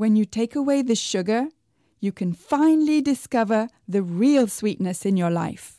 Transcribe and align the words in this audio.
when 0.00 0.16
you 0.16 0.24
take 0.24 0.56
away 0.56 0.80
the 0.80 0.94
sugar, 0.94 1.48
you 2.00 2.10
can 2.10 2.32
finally 2.32 3.02
discover 3.02 3.68
the 3.86 4.02
real 4.02 4.46
sweetness 4.46 5.04
in 5.04 5.14
your 5.14 5.28
life. 5.28 5.76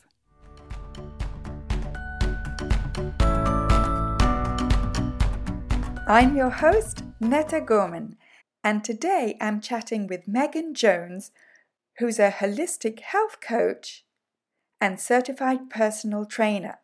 I'm 6.06 6.36
your 6.36 6.50
host, 6.50 7.02
Netta 7.18 7.60
Gorman, 7.60 8.16
and 8.62 8.84
today 8.84 9.36
I'm 9.40 9.60
chatting 9.60 10.06
with 10.06 10.28
Megan 10.28 10.72
Jones, 10.72 11.32
who's 11.98 12.20
a 12.20 12.30
holistic 12.30 13.00
health 13.00 13.40
coach 13.40 14.04
and 14.80 15.00
certified 15.00 15.68
personal 15.68 16.26
trainer. 16.26 16.78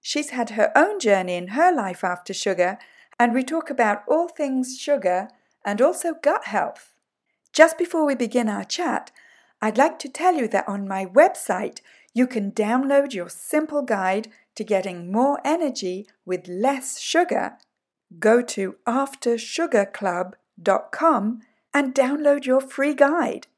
She's 0.00 0.30
had 0.30 0.50
her 0.50 0.70
own 0.76 1.00
journey 1.00 1.34
in 1.34 1.48
her 1.48 1.74
life 1.74 2.04
after 2.04 2.32
sugar, 2.32 2.78
and 3.18 3.34
we 3.34 3.42
talk 3.42 3.70
about 3.70 4.04
all 4.06 4.28
things 4.28 4.78
sugar 4.78 5.30
and 5.66 5.82
also 5.82 6.14
gut 6.22 6.46
health. 6.46 6.94
Just 7.52 7.76
before 7.76 8.06
we 8.06 8.14
begin 8.14 8.48
our 8.48 8.64
chat, 8.64 9.10
I'd 9.60 9.76
like 9.76 9.98
to 10.00 10.08
tell 10.08 10.34
you 10.34 10.48
that 10.48 10.68
on 10.68 10.88
my 10.88 11.04
website 11.04 11.80
you 12.14 12.26
can 12.26 12.52
download 12.52 13.12
your 13.12 13.28
simple 13.28 13.82
guide 13.82 14.28
to 14.54 14.64
getting 14.64 15.12
more 15.12 15.38
energy 15.44 16.06
with 16.24 16.48
less 16.48 16.98
sugar. 16.98 17.58
Go 18.18 18.40
to 18.40 18.76
aftersugarclub.com 18.86 21.40
and 21.74 21.94
download 21.94 22.46
your 22.46 22.62
free 22.62 22.94
guide. 22.94 23.48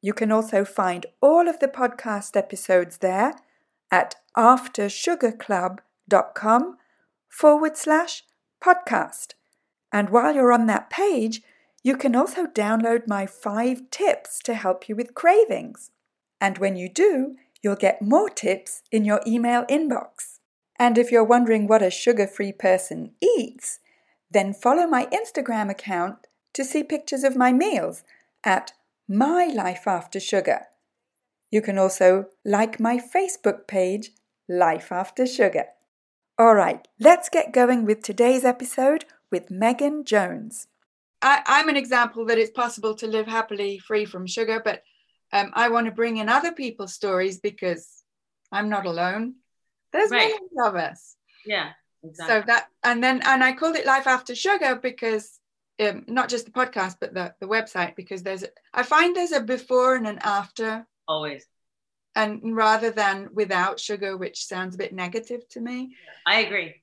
You 0.00 0.14
can 0.14 0.32
also 0.32 0.64
find 0.64 1.04
all 1.20 1.46
of 1.46 1.58
the 1.58 1.68
podcast 1.68 2.36
episodes 2.36 2.96
there 2.98 3.34
at 3.90 4.14
aftersugarclub.com 4.36 6.76
forward 7.28 7.76
slash 7.76 8.22
podcast. 8.64 9.34
And 9.92 10.10
while 10.10 10.34
you're 10.34 10.52
on 10.52 10.66
that 10.66 10.88
page, 10.88 11.42
you 11.82 11.96
can 11.96 12.14
also 12.14 12.46
download 12.46 13.06
my 13.06 13.26
five 13.26 13.90
tips 13.90 14.38
to 14.40 14.54
help 14.54 14.88
you 14.88 14.96
with 14.96 15.14
cravings. 15.14 15.90
And 16.40 16.58
when 16.58 16.76
you 16.76 16.88
do, 16.88 17.36
you'll 17.62 17.76
get 17.76 18.02
more 18.02 18.28
tips 18.28 18.82
in 18.90 19.04
your 19.04 19.20
email 19.26 19.64
inbox. 19.66 20.38
And 20.78 20.96
if 20.96 21.10
you're 21.10 21.24
wondering 21.24 21.66
what 21.66 21.82
a 21.82 21.90
sugar 21.90 22.26
free 22.26 22.52
person 22.52 23.12
eats, 23.20 23.80
then 24.30 24.54
follow 24.54 24.86
my 24.86 25.06
Instagram 25.06 25.70
account 25.70 26.26
to 26.54 26.64
see 26.64 26.82
pictures 26.82 27.24
of 27.24 27.36
my 27.36 27.52
meals 27.52 28.02
at 28.44 28.72
My 29.08 29.46
Life 29.46 29.86
After 29.86 30.20
Sugar. 30.20 30.66
You 31.50 31.60
can 31.60 31.78
also 31.78 32.26
like 32.44 32.78
my 32.78 32.98
Facebook 32.98 33.66
page, 33.66 34.10
Life 34.48 34.92
After 34.92 35.26
Sugar. 35.26 35.64
All 36.38 36.54
right, 36.54 36.86
let's 36.98 37.28
get 37.28 37.52
going 37.52 37.84
with 37.84 38.02
today's 38.02 38.44
episode 38.44 39.04
with 39.30 39.50
Megan 39.50 40.04
Jones. 40.04 40.68
I, 41.22 41.42
I'm 41.46 41.68
an 41.68 41.76
example 41.76 42.24
that 42.26 42.38
it's 42.38 42.50
possible 42.50 42.94
to 42.96 43.06
live 43.06 43.26
happily 43.26 43.78
free 43.78 44.04
from 44.04 44.26
sugar, 44.26 44.60
but 44.64 44.82
um, 45.32 45.50
I 45.54 45.68
want 45.68 45.86
to 45.86 45.92
bring 45.92 46.16
in 46.16 46.28
other 46.28 46.52
people's 46.52 46.94
stories 46.94 47.38
because 47.40 48.02
I'm 48.50 48.68
not 48.68 48.86
alone. 48.86 49.34
There's 49.92 50.10
Right. 50.10 50.28
millions 50.28 50.50
of 50.64 50.76
us. 50.76 51.16
Yeah, 51.44 51.70
exactly. 52.02 52.40
So 52.40 52.46
that, 52.46 52.68
and 52.82 53.02
then, 53.02 53.20
and 53.24 53.44
I 53.44 53.52
called 53.52 53.76
it 53.76 53.86
Life 53.86 54.06
After 54.06 54.34
Sugar 54.34 54.76
because 54.76 55.38
um, 55.80 56.04
not 56.08 56.28
just 56.28 56.46
the 56.46 56.52
podcast, 56.52 56.96
but 57.00 57.14
the, 57.14 57.34
the 57.40 57.46
website, 57.46 57.96
because 57.96 58.22
there's, 58.22 58.44
I 58.74 58.82
find 58.82 59.14
there's 59.14 59.32
a 59.32 59.40
before 59.40 59.96
and 59.96 60.06
an 60.06 60.18
after, 60.22 60.86
Always. 61.06 61.46
and 62.14 62.56
rather 62.56 62.90
than 62.90 63.28
without 63.32 63.78
sugar, 63.80 64.16
which 64.16 64.44
sounds 64.46 64.74
a 64.74 64.78
bit 64.78 64.92
negative 64.92 65.48
to 65.50 65.60
me. 65.60 65.94
I 66.26 66.40
agree. 66.40 66.74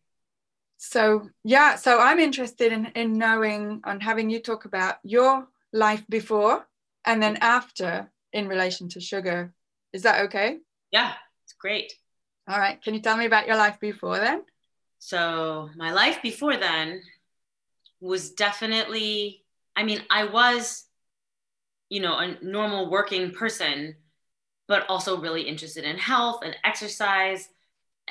So 0.77 1.29
yeah, 1.43 1.75
so 1.75 1.99
I'm 1.99 2.19
interested 2.19 2.71
in 2.71 2.88
in 2.95 3.17
knowing 3.17 3.81
and 3.83 4.01
having 4.01 4.29
you 4.29 4.39
talk 4.39 4.65
about 4.65 4.97
your 5.03 5.47
life 5.73 6.05
before 6.07 6.67
and 7.05 7.21
then 7.21 7.38
after 7.38 8.11
in 8.31 8.47
relation 8.47 8.89
to 8.89 8.99
sugar. 8.99 9.53
Is 9.93 10.03
that 10.03 10.25
okay? 10.25 10.59
Yeah, 10.91 11.13
it's 11.43 11.53
great. 11.53 11.93
All 12.47 12.59
right. 12.59 12.81
Can 12.81 12.93
you 12.93 13.01
tell 13.01 13.17
me 13.17 13.25
about 13.25 13.47
your 13.47 13.57
life 13.57 13.79
before 13.79 14.17
then? 14.19 14.43
So, 14.99 15.69
my 15.75 15.91
life 15.91 16.21
before 16.21 16.57
then 16.57 17.01
was 17.99 18.31
definitely, 18.31 19.44
I 19.75 19.83
mean, 19.83 20.01
I 20.09 20.25
was, 20.25 20.85
you 21.89 22.01
know, 22.01 22.17
a 22.17 22.38
normal 22.41 22.89
working 22.89 23.31
person, 23.31 23.95
but 24.67 24.85
also 24.89 25.19
really 25.19 25.41
interested 25.41 25.83
in 25.83 25.97
health 25.97 26.41
and 26.44 26.55
exercise. 26.63 27.49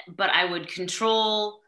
But 0.08 0.30
I 0.30 0.44
would 0.44 0.68
control 0.68 1.60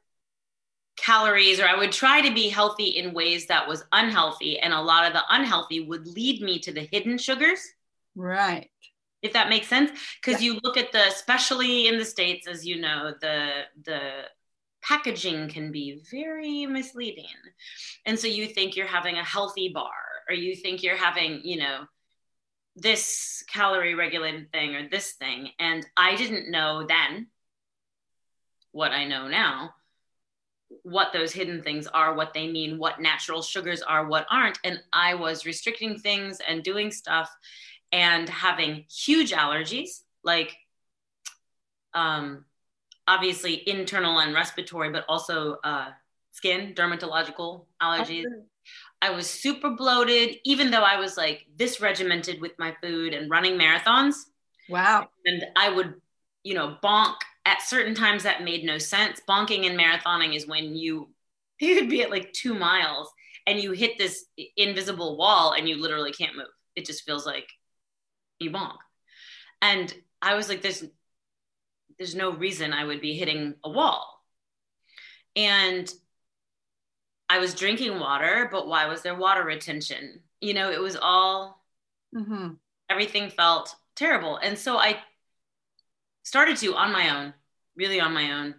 calories 0.98 1.60
or 1.60 1.66
I 1.66 1.76
would 1.76 1.92
try 1.92 2.20
to 2.20 2.34
be 2.34 2.48
healthy 2.48 2.91
in 2.98 3.14
ways 3.14 3.47
that 3.47 3.66
was 3.69 3.84
unhealthy. 3.92 4.59
And 4.59 4.72
a 4.75 4.81
lot 4.81 5.06
of 5.06 5.12
the 5.12 5.22
unhealthy 5.31 5.81
would 5.81 6.06
lead 6.06 6.42
me 6.42 6.59
to 6.60 6.72
the 6.72 6.82
hidden 6.92 7.19
sugars. 7.19 7.60
Right. 8.16 8.70
if 9.22 9.32
that 9.32 9.48
makes 9.48 9.69
sense 9.69 9.91
because 10.22 10.42
you 10.42 10.59
look 10.62 10.76
at 10.76 10.92
the 10.92 11.06
especially 11.09 11.88
in 11.88 11.98
the 11.98 12.04
states 12.04 12.47
as 12.47 12.66
you 12.66 12.81
know 12.81 13.14
the 13.20 13.62
the 13.84 14.00
packaging 14.82 15.48
can 15.48 15.72
be 15.72 16.00
very 16.10 16.66
misleading 16.66 17.26
and 18.06 18.19
so 18.19 18.26
you 18.26 18.47
think 18.47 18.76
you're 18.76 18.86
having 18.86 19.16
a 19.19 19.25
healthy 19.25 19.69
bar 19.75 19.92
or 20.28 20.34
you 20.34 20.54
think 20.54 20.82
you're 20.82 20.97
having 20.97 21.41
you 21.44 21.59
know 21.59 21.84
this 22.76 23.42
calorie 23.53 23.94
regulated 23.94 24.50
thing 24.53 24.75
or 24.75 24.88
this 24.88 25.12
thing 25.15 25.50
and 25.59 25.84
i 25.97 26.15
didn't 26.16 26.50
know 26.50 26.84
then 26.86 27.26
what 28.72 28.92
i 28.92 29.04
know 29.04 29.26
now 29.28 29.70
what 30.83 31.12
those 31.12 31.33
hidden 31.33 31.62
things 31.62 31.87
are 31.89 32.15
what 32.15 32.34
they 32.34 32.47
mean 32.51 32.79
what 32.79 33.01
natural 33.01 33.43
sugars 33.43 33.83
are 33.83 34.06
what 34.06 34.27
aren't. 34.31 34.59
And 34.65 34.81
i 34.93 35.15
was 35.15 35.47
restricting 35.47 35.99
things 35.99 36.41
and 36.47 36.62
doing 36.62 36.91
stuff 36.91 37.34
and 37.93 38.29
having 38.29 38.84
huge 38.91 39.33
allergies 39.33 40.03
like 40.23 40.55
um, 41.95 42.45
obviously 43.07 43.69
internal 43.69 44.19
and 44.19 44.34
respiratory 44.34 44.91
but 44.91 45.05
also 45.09 45.57
uh, 45.65 45.89
skin 46.33 46.75
dermatological 46.75 47.65
allergies. 47.83 48.25
I 49.01 49.11
was 49.11 49.28
super 49.28 49.71
bloated 49.71 50.37
even 50.45 50.71
though 50.71 50.83
i 50.83 50.99
was 50.99 51.17
like 51.17 51.47
this 51.57 51.81
regimented 51.81 52.41
with 52.41 52.53
my 52.59 52.75
food 52.83 53.15
and 53.15 53.31
running 53.31 53.59
marathons. 53.59 54.17
Wow. 54.69 55.09
and 55.25 55.47
i 55.57 55.71
would 55.71 55.95
you 56.43 56.55
know 56.55 56.77
bonk 56.83 57.15
at 57.48 57.62
certain 57.62 57.94
times 57.94 58.25
that 58.25 58.44
made 58.44 58.62
no 58.62 58.76
sense. 58.76 59.22
Bonking 59.26 59.66
and 59.66 59.78
marathoning 59.78 60.36
is 60.36 60.47
when 60.47 60.76
you 60.76 61.09
you 61.60 61.76
could 61.76 61.88
be 61.88 62.03
at 62.03 62.10
like 62.10 62.32
two 62.32 62.54
miles 62.54 63.10
and 63.47 63.59
you 63.59 63.72
hit 63.72 63.97
this 63.98 64.26
invisible 64.56 65.16
wall 65.16 65.54
and 65.54 65.66
you 65.69 65.81
literally 65.81 66.12
can't 66.12 66.36
move. 66.36 66.47
It 66.76 66.84
just 66.84 67.04
feels 67.04 67.26
like 67.26 67.48
you 68.38 68.50
bonk. 68.50 68.76
And 69.62 69.92
i 70.20 70.34
was 70.34 70.48
like 70.48 70.62
there's 70.62 70.84
there's 71.97 72.16
no 72.16 72.32
reason 72.32 72.72
i 72.72 72.84
would 72.84 73.00
be 73.00 73.14
hitting 73.16 73.54
a 73.65 73.70
wall. 73.70 74.22
And 75.34 75.91
i 77.30 77.38
was 77.38 77.54
drinking 77.54 77.98
water 77.98 78.48
but 78.53 78.68
why 78.68 78.86
was 78.86 79.03
there 79.03 79.15
water 79.15 79.42
retention? 79.42 80.21
You 80.41 80.54
know 80.54 80.71
it 80.71 80.80
was 80.80 80.97
all 81.01 81.65
hmm 82.15 82.51
everything 82.91 83.30
felt 83.30 83.74
terrible. 83.97 84.36
And 84.36 84.59
so 84.59 84.77
i 84.77 84.98
started 86.22 86.59
to 86.59 86.74
on 86.74 86.92
my 86.92 87.09
own 87.16 87.33
really 87.78 88.01
on 88.01 88.13
my 88.13 88.33
own 88.33 88.54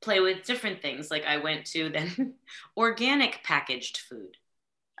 play 0.00 0.20
with 0.20 0.46
different 0.46 0.80
things 0.80 1.10
like 1.10 1.24
i 1.26 1.36
went 1.36 1.66
to 1.66 1.90
then 1.90 2.34
organic 2.76 3.42
packaged 3.44 3.98
food 3.98 4.36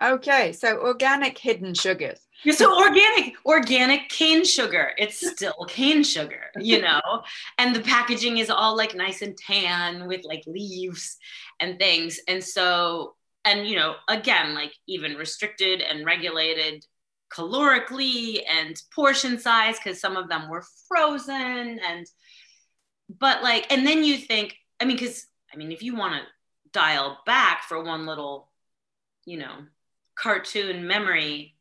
Okay. 0.02 0.52
So 0.52 0.78
organic 0.80 1.36
hidden 1.36 1.74
sugars. 1.74 2.20
You're 2.42 2.54
so 2.56 2.82
organic, 2.82 3.34
organic 3.44 4.08
cane 4.08 4.44
sugar. 4.44 4.92
It's 4.96 5.30
still 5.32 5.66
cane 5.68 6.02
sugar, 6.02 6.44
you 6.56 6.80
know? 6.82 7.00
and 7.58 7.74
the 7.74 7.80
packaging 7.80 8.38
is 8.38 8.50
all 8.50 8.76
like 8.76 8.94
nice 8.94 9.22
and 9.22 9.36
tan 9.36 10.06
with 10.06 10.24
like 10.24 10.42
leaves 10.46 11.18
and 11.60 11.78
things. 11.78 12.18
And 12.28 12.42
so, 12.42 13.14
and 13.44 13.66
you 13.66 13.76
know, 13.76 13.96
again, 14.08 14.54
like 14.54 14.72
even 14.86 15.16
restricted 15.16 15.82
and 15.82 16.06
regulated 16.06 16.84
calorically 17.30 18.42
and 18.50 18.80
portion 18.94 19.38
size 19.38 19.76
because 19.78 20.00
some 20.00 20.16
of 20.16 20.28
them 20.28 20.48
were 20.48 20.64
frozen 20.88 21.78
and 21.78 22.06
but 23.18 23.42
like 23.42 23.70
and 23.72 23.86
then 23.86 24.04
you 24.04 24.16
think 24.16 24.56
i 24.80 24.84
mean 24.84 24.96
because 24.96 25.26
i 25.52 25.56
mean 25.56 25.72
if 25.72 25.82
you 25.82 25.96
want 25.96 26.14
to 26.14 26.20
dial 26.72 27.18
back 27.26 27.64
for 27.64 27.82
one 27.82 28.06
little 28.06 28.48
you 29.24 29.36
know 29.36 29.56
cartoon 30.14 30.86
memory 30.86 31.54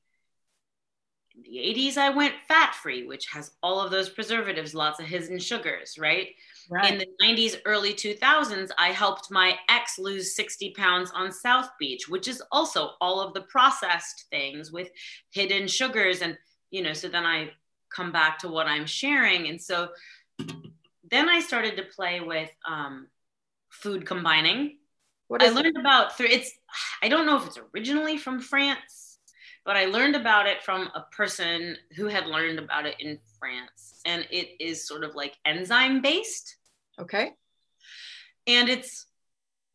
in 1.35 1.51
the 1.51 1.59
80s, 1.59 1.97
I 1.97 2.09
went 2.09 2.33
fat 2.47 2.75
free, 2.75 3.05
which 3.05 3.27
has 3.27 3.51
all 3.61 3.79
of 3.79 3.91
those 3.91 4.09
preservatives, 4.09 4.73
lots 4.73 4.99
of 4.99 5.05
hidden 5.05 5.39
sugars, 5.39 5.97
right? 5.97 6.29
right? 6.69 6.91
In 6.91 6.99
the 6.99 7.07
90s, 7.23 7.59
early 7.65 7.93
2000s, 7.93 8.69
I 8.77 8.89
helped 8.89 9.31
my 9.31 9.55
ex 9.69 9.99
lose 9.99 10.35
60 10.35 10.71
pounds 10.71 11.11
on 11.13 11.31
South 11.31 11.69
Beach, 11.79 12.07
which 12.07 12.27
is 12.27 12.41
also 12.51 12.91
all 12.99 13.21
of 13.21 13.33
the 13.33 13.41
processed 13.41 14.25
things 14.29 14.71
with 14.71 14.89
hidden 15.31 15.67
sugars. 15.67 16.21
And, 16.21 16.37
you 16.71 16.81
know, 16.81 16.93
so 16.93 17.07
then 17.07 17.25
I 17.25 17.51
come 17.93 18.11
back 18.11 18.39
to 18.39 18.49
what 18.49 18.67
I'm 18.67 18.85
sharing. 18.85 19.47
And 19.47 19.61
so 19.61 19.89
then 21.11 21.29
I 21.29 21.39
started 21.39 21.77
to 21.77 21.83
play 21.83 22.19
with 22.19 22.49
um, 22.67 23.07
food 23.69 24.05
combining. 24.05 24.77
What 25.27 25.43
I 25.43 25.49
learned 25.49 25.67
it? 25.67 25.77
about 25.77 26.17
three, 26.17 26.29
it's, 26.29 26.51
I 27.03 27.07
don't 27.07 27.25
know 27.25 27.37
if 27.37 27.45
it's 27.45 27.59
originally 27.73 28.17
from 28.17 28.39
France 28.41 29.09
but 29.69 29.77
I 29.77 29.85
learned 29.85 30.15
about 30.15 30.47
it 30.47 30.63
from 30.63 30.89
a 30.95 31.05
person 31.15 31.77
who 31.95 32.07
had 32.07 32.25
learned 32.25 32.57
about 32.57 32.87
it 32.87 32.95
in 32.99 33.19
France. 33.37 34.01
And 34.03 34.27
it 34.31 34.49
is 34.59 34.87
sort 34.87 35.03
of 35.03 35.13
like 35.13 35.35
enzyme 35.45 36.01
based. 36.01 36.55
Okay. 36.99 37.33
And 38.47 38.67
it's 38.67 39.05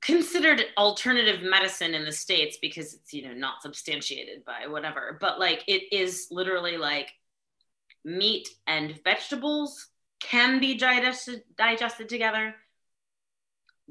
considered 0.02 0.64
alternative 0.76 1.42
medicine 1.42 1.94
in 1.94 2.04
the 2.04 2.10
States 2.10 2.58
because 2.60 2.94
it's, 2.94 3.12
you 3.12 3.22
know, 3.28 3.34
not 3.34 3.62
substantiated 3.62 4.44
by 4.44 4.66
whatever. 4.66 5.16
But 5.20 5.38
like 5.38 5.62
it 5.68 5.92
is 5.92 6.26
literally 6.30 6.76
like 6.76 7.12
meat 8.04 8.48
and 8.66 8.98
vegetables 9.04 9.90
can 10.24 10.58
be 10.58 10.74
digested, 10.74 11.42
together. 12.08 12.54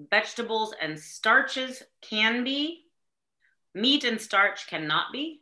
Vegetables 0.10 0.74
and 0.82 1.00
starches 1.00 1.84
can 2.02 2.44
be. 2.44 2.86
Meat 3.76 4.04
and 4.04 4.20
starch 4.20 4.68
cannot 4.68 5.12
be. 5.14 5.42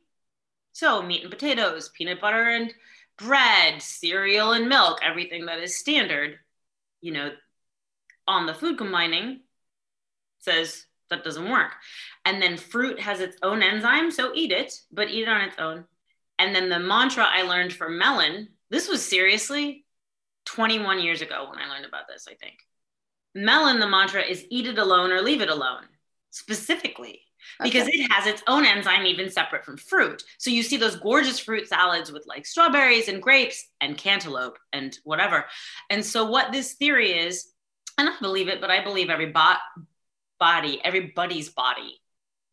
So, 0.74 1.02
meat 1.02 1.22
and 1.22 1.32
potatoes, 1.32 1.90
peanut 1.90 2.22
butter 2.22 2.50
and 2.50 2.74
bread, 3.18 3.82
cereal 3.82 4.54
and 4.54 4.68
milk, 4.68 5.00
everything 5.04 5.46
that 5.46 5.60
is 5.60 5.78
standard, 5.78 6.38
you 7.02 7.12
know, 7.12 7.32
on 8.28 8.46
the 8.46 8.54
food 8.54 8.78
combining 8.78 9.42
says 10.40 10.86
that 11.10 11.24
doesn't 11.24 11.50
work. 11.50 11.72
And 12.26 12.42
then 12.42 12.58
fruit 12.58 13.00
has 13.00 13.20
its 13.20 13.38
own 13.44 13.64
enzyme, 13.64 14.12
so 14.12 14.32
eat 14.34 14.52
it, 14.52 14.74
but 14.92 15.10
eat 15.10 15.24
it 15.24 15.30
on 15.30 15.42
its 15.42 15.60
own. 15.60 15.86
And 16.40 16.56
then 16.56 16.70
the 16.70 16.80
mantra 16.80 17.26
I 17.28 17.44
learned 17.44 17.74
for 17.74 17.90
melon, 17.90 18.50
this 18.70 18.90
was 18.90 19.06
seriously 19.08 19.86
21 20.46 21.02
years 21.02 21.22
ago 21.22 21.48
when 21.50 21.60
I 21.60 21.70
learned 21.70 21.86
about 21.86 22.08
this, 22.08 22.28
I 22.30 22.36
think. 22.36 22.60
Melon, 23.34 23.80
the 23.80 23.88
mantra 23.88 24.22
is 24.22 24.46
eat 24.50 24.68
it 24.68 24.78
alone 24.78 25.12
or 25.12 25.22
leave 25.22 25.42
it 25.42 25.50
alone, 25.50 25.84
specifically 26.32 27.22
because 27.62 27.88
okay. 27.88 27.98
it 27.98 28.12
has 28.12 28.28
its 28.28 28.44
own 28.48 28.66
enzyme 28.66 29.06
even 29.06 29.30
separate 29.30 29.66
from 29.66 29.78
fruit. 29.78 30.24
So 30.38 30.50
you 30.50 30.64
see 30.64 30.78
those 30.78 30.96
gorgeous 30.96 31.40
fruit 31.40 31.68
salads 31.68 32.12
with 32.12 32.26
like 32.28 32.46
strawberries 32.46 33.08
and 33.08 33.22
grapes 33.22 33.68
and 33.80 33.98
cantaloupe 33.98 34.58
and 34.74 34.98
whatever. 35.04 35.46
And 35.90 36.06
so 36.06 36.26
what 36.26 36.52
this 36.52 36.74
theory 36.74 37.12
is, 37.12 37.52
and 37.98 38.08
I 38.08 38.12
don't 38.12 38.22
believe 38.22 38.48
it, 38.48 38.62
but 38.62 38.70
I 38.70 38.84
believe 38.84 39.10
every 39.10 39.32
bot 39.32 39.60
body, 40.40 40.82
everybody's 40.84 41.50
body 41.50 42.02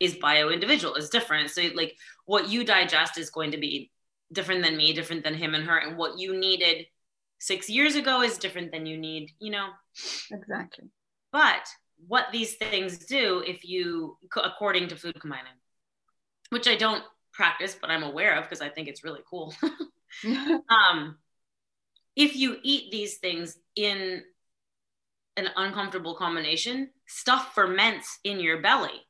is 0.00 0.14
bio 0.14 0.50
individual, 0.50 0.94
is 0.94 1.11
different. 1.11 1.50
So 1.50 1.62
like 1.75 1.96
what 2.26 2.49
you 2.49 2.64
digest 2.64 3.19
is 3.19 3.31
going 3.31 3.52
to 3.52 3.58
be 3.58 3.91
different 4.32 4.62
than 4.62 4.76
me, 4.76 4.93
different 4.93 5.25
than 5.25 5.34
him 5.34 5.55
and 5.55 5.64
her, 5.64 5.79
and 5.79 5.96
what 5.96 6.19
you 6.19 6.38
needed 6.38 6.87
six 7.38 7.69
years 7.69 7.94
ago 7.94 8.23
is 8.23 8.38
different 8.38 8.73
than 8.73 8.87
you 8.87 8.96
need, 8.96 9.31
you 9.38 9.50
know. 9.50 9.69
Exactly. 10.31 10.87
But 11.32 11.69
what 12.06 12.26
these 12.32 12.55
things 12.55 12.99
do 12.99 13.43
if 13.46 13.64
you 13.64 14.17
according 14.37 14.88
to 14.88 14.96
food 14.96 15.19
combining 15.20 15.52
which 16.50 16.69
i 16.69 16.76
don't 16.76 17.02
practice 17.32 17.76
but 17.81 17.90
i'm 17.90 18.02
aware 18.02 18.37
of 18.37 18.44
because 18.44 18.61
i 18.61 18.69
think 18.69 18.88
it's 18.88 19.05
really 19.05 19.20
cool 19.29 19.55
um, 20.70 21.17
if 22.17 22.35
you 22.35 22.56
eat 22.62 22.90
these 22.90 23.19
things 23.19 23.58
in 23.76 24.23
an 25.37 25.49
uncomfortable 25.56 26.14
combination 26.14 26.88
stuff 27.06 27.52
ferments 27.55 28.19
in 28.25 28.41
your 28.41 28.61
belly 28.61 29.05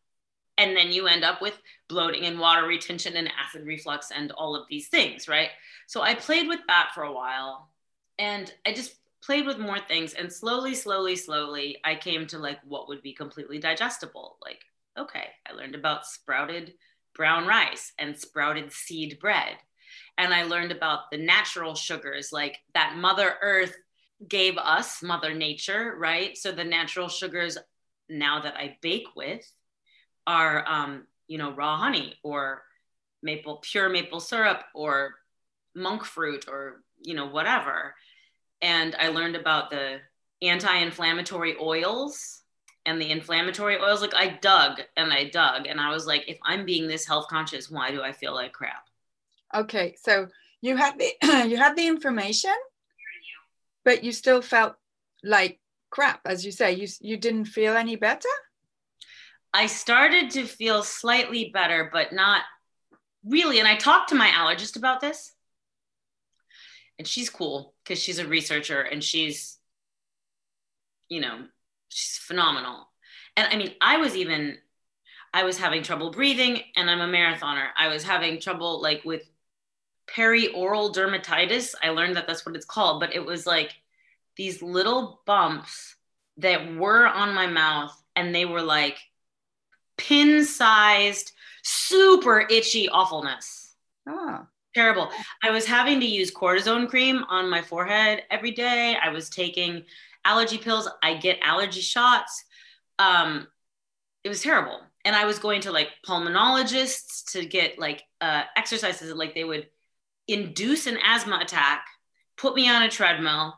and 0.56 0.76
then 0.76 0.90
you 0.90 1.06
end 1.06 1.24
up 1.24 1.40
with 1.40 1.56
bloating 1.88 2.24
and 2.24 2.38
water 2.38 2.66
retention 2.66 3.16
and 3.16 3.30
acid 3.38 3.64
reflux 3.64 4.10
and 4.10 4.32
all 4.32 4.56
of 4.56 4.66
these 4.68 4.88
things 4.88 5.28
right 5.28 5.50
so 5.86 6.02
i 6.02 6.14
played 6.14 6.48
with 6.48 6.60
that 6.66 6.90
for 6.94 7.04
a 7.04 7.12
while 7.12 7.70
and 8.18 8.52
i 8.66 8.72
just 8.72 8.96
played 9.22 9.46
with 9.46 9.58
more 9.58 9.80
things 9.80 10.14
and 10.14 10.32
slowly 10.32 10.74
slowly 10.74 11.16
slowly 11.16 11.78
i 11.84 11.94
came 11.94 12.26
to 12.26 12.38
like 12.38 12.58
what 12.64 12.88
would 12.88 13.02
be 13.02 13.12
completely 13.12 13.58
digestible 13.58 14.38
like 14.42 14.64
okay 14.98 15.28
i 15.48 15.52
learned 15.52 15.74
about 15.74 16.06
sprouted 16.06 16.74
brown 17.14 17.46
rice 17.46 17.92
and 17.98 18.16
sprouted 18.16 18.72
seed 18.72 19.18
bread 19.20 19.56
and 20.18 20.32
i 20.32 20.42
learned 20.42 20.72
about 20.72 21.10
the 21.10 21.18
natural 21.18 21.74
sugars 21.74 22.30
like 22.32 22.58
that 22.74 22.96
mother 22.96 23.36
earth 23.42 23.74
gave 24.26 24.56
us 24.58 25.02
mother 25.02 25.32
nature 25.34 25.94
right? 25.96 26.36
So 26.36 26.50
the 26.50 26.64
natural 26.64 27.08
sugars 27.08 27.56
now 28.08 28.40
that 28.40 28.56
i 28.56 28.76
bake 28.80 29.06
with 29.14 29.46
are 30.26 30.64
um, 30.66 31.06
you 31.26 31.38
know 31.38 31.52
raw 31.52 31.76
honey 31.76 32.14
or 32.22 32.62
maple 33.22 33.58
pure 33.62 33.88
maple 33.88 34.20
syrup 34.20 34.62
or 34.74 35.14
monk 35.74 36.04
fruit 36.04 36.46
or 36.48 36.82
you 37.02 37.14
know 37.14 37.26
whatever 37.26 37.94
and 38.62 38.94
I 38.98 39.08
learned 39.08 39.36
about 39.36 39.70
the 39.70 40.00
anti-inflammatory 40.42 41.56
oils 41.60 42.42
and 42.86 43.00
the 43.00 43.10
inflammatory 43.10 43.78
oils. 43.78 44.00
Like 44.00 44.14
I 44.14 44.38
dug 44.40 44.80
and 44.96 45.12
I 45.12 45.24
dug, 45.24 45.66
and 45.66 45.80
I 45.80 45.90
was 45.90 46.06
like, 46.06 46.28
if 46.28 46.38
I'm 46.44 46.64
being 46.64 46.86
this 46.86 47.06
health 47.06 47.28
conscious, 47.28 47.70
why 47.70 47.90
do 47.90 48.02
I 48.02 48.12
feel 48.12 48.34
like 48.34 48.52
crap? 48.52 48.88
Okay, 49.54 49.96
so 50.00 50.28
you 50.60 50.76
had 50.76 50.98
the 50.98 51.12
you 51.48 51.56
had 51.56 51.76
the 51.76 51.86
information, 51.86 52.54
but 53.84 54.04
you 54.04 54.12
still 54.12 54.42
felt 54.42 54.74
like 55.22 55.60
crap, 55.90 56.20
as 56.24 56.44
you 56.44 56.52
say. 56.52 56.72
You 56.72 56.88
you 57.00 57.16
didn't 57.16 57.46
feel 57.46 57.76
any 57.76 57.96
better. 57.96 58.28
I 59.54 59.66
started 59.66 60.30
to 60.32 60.44
feel 60.44 60.82
slightly 60.82 61.50
better, 61.52 61.88
but 61.92 62.12
not 62.12 62.42
really. 63.24 63.58
And 63.58 63.68
I 63.68 63.76
talked 63.76 64.10
to 64.10 64.14
my 64.14 64.28
allergist 64.28 64.76
about 64.76 65.00
this 65.00 65.32
and 66.98 67.06
she's 67.06 67.30
cool 67.30 67.74
because 67.82 68.02
she's 68.02 68.18
a 68.18 68.26
researcher 68.26 68.80
and 68.80 69.02
she's 69.02 69.58
you 71.08 71.20
know 71.20 71.44
she's 71.88 72.18
phenomenal. 72.18 72.88
And 73.36 73.48
i 73.52 73.56
mean 73.56 73.72
i 73.80 73.98
was 73.98 74.16
even 74.16 74.58
i 75.32 75.44
was 75.44 75.58
having 75.58 75.82
trouble 75.82 76.10
breathing 76.10 76.60
and 76.76 76.90
i'm 76.90 77.00
a 77.00 77.06
marathoner. 77.06 77.68
I 77.76 77.88
was 77.88 78.02
having 78.02 78.40
trouble 78.40 78.82
like 78.82 79.04
with 79.04 79.22
perioral 80.08 80.94
dermatitis. 80.94 81.74
I 81.82 81.90
learned 81.90 82.16
that 82.16 82.26
that's 82.26 82.44
what 82.44 82.56
it's 82.56 82.66
called 82.66 83.00
but 83.00 83.14
it 83.14 83.24
was 83.24 83.46
like 83.46 83.74
these 84.36 84.62
little 84.62 85.22
bumps 85.26 85.96
that 86.38 86.74
were 86.76 87.06
on 87.06 87.34
my 87.34 87.46
mouth 87.46 87.94
and 88.16 88.34
they 88.34 88.44
were 88.44 88.62
like 88.62 88.98
pin 89.96 90.44
sized 90.44 91.32
super 91.62 92.40
itchy 92.40 92.88
awfulness. 92.88 93.74
Oh 94.08 94.46
terrible. 94.74 95.10
I 95.42 95.50
was 95.50 95.66
having 95.66 96.00
to 96.00 96.06
use 96.06 96.32
cortisone 96.32 96.88
cream 96.88 97.24
on 97.28 97.50
my 97.50 97.62
forehead 97.62 98.22
every 98.30 98.50
day. 98.50 98.96
I 99.00 99.10
was 99.10 99.28
taking 99.28 99.84
allergy 100.24 100.58
pills. 100.58 100.88
I 101.02 101.14
get 101.14 101.38
allergy 101.42 101.80
shots. 101.80 102.44
Um, 102.98 103.46
it 104.24 104.28
was 104.28 104.42
terrible. 104.42 104.80
And 105.04 105.14
I 105.16 105.24
was 105.24 105.38
going 105.38 105.62
to 105.62 105.72
like 105.72 105.88
pulmonologists 106.06 107.32
to 107.32 107.46
get 107.46 107.78
like 107.78 108.02
uh, 108.20 108.42
exercises. 108.56 109.12
Like 109.14 109.34
they 109.34 109.44
would 109.44 109.68
induce 110.26 110.86
an 110.86 110.98
asthma 111.04 111.38
attack, 111.40 111.86
put 112.36 112.54
me 112.54 112.68
on 112.68 112.82
a 112.82 112.90
treadmill, 112.90 113.54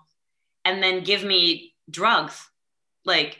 and 0.64 0.83
then 0.83 1.02
give 1.02 1.25
me 1.25 1.75
drugs, 1.90 2.47
like 3.05 3.38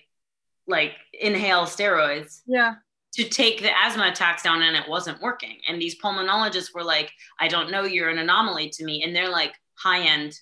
like 0.67 0.95
inhale 1.13 1.65
steroids. 1.65 2.41
Yeah 2.47 2.75
to 3.13 3.25
take 3.25 3.61
the 3.61 3.77
asthma 3.77 4.09
attacks 4.09 4.43
down 4.43 4.63
and 4.63 4.77
it 4.77 4.89
wasn't 4.89 5.21
working. 5.21 5.59
And 5.69 5.81
these 5.81 6.01
pulmonologists 6.01 6.75
were 6.75 6.85
like, 6.85 7.13
I 7.39 7.49
don't 7.49 7.71
know, 7.71 7.83
you're 7.83 8.09
an 8.09 8.19
anomaly 8.19 8.71
to 8.71 8.85
me. 8.85 9.03
And 9.03 9.15
they're 9.15 9.31
like 9.31 9.55
high 9.75 10.03
end 10.03 10.39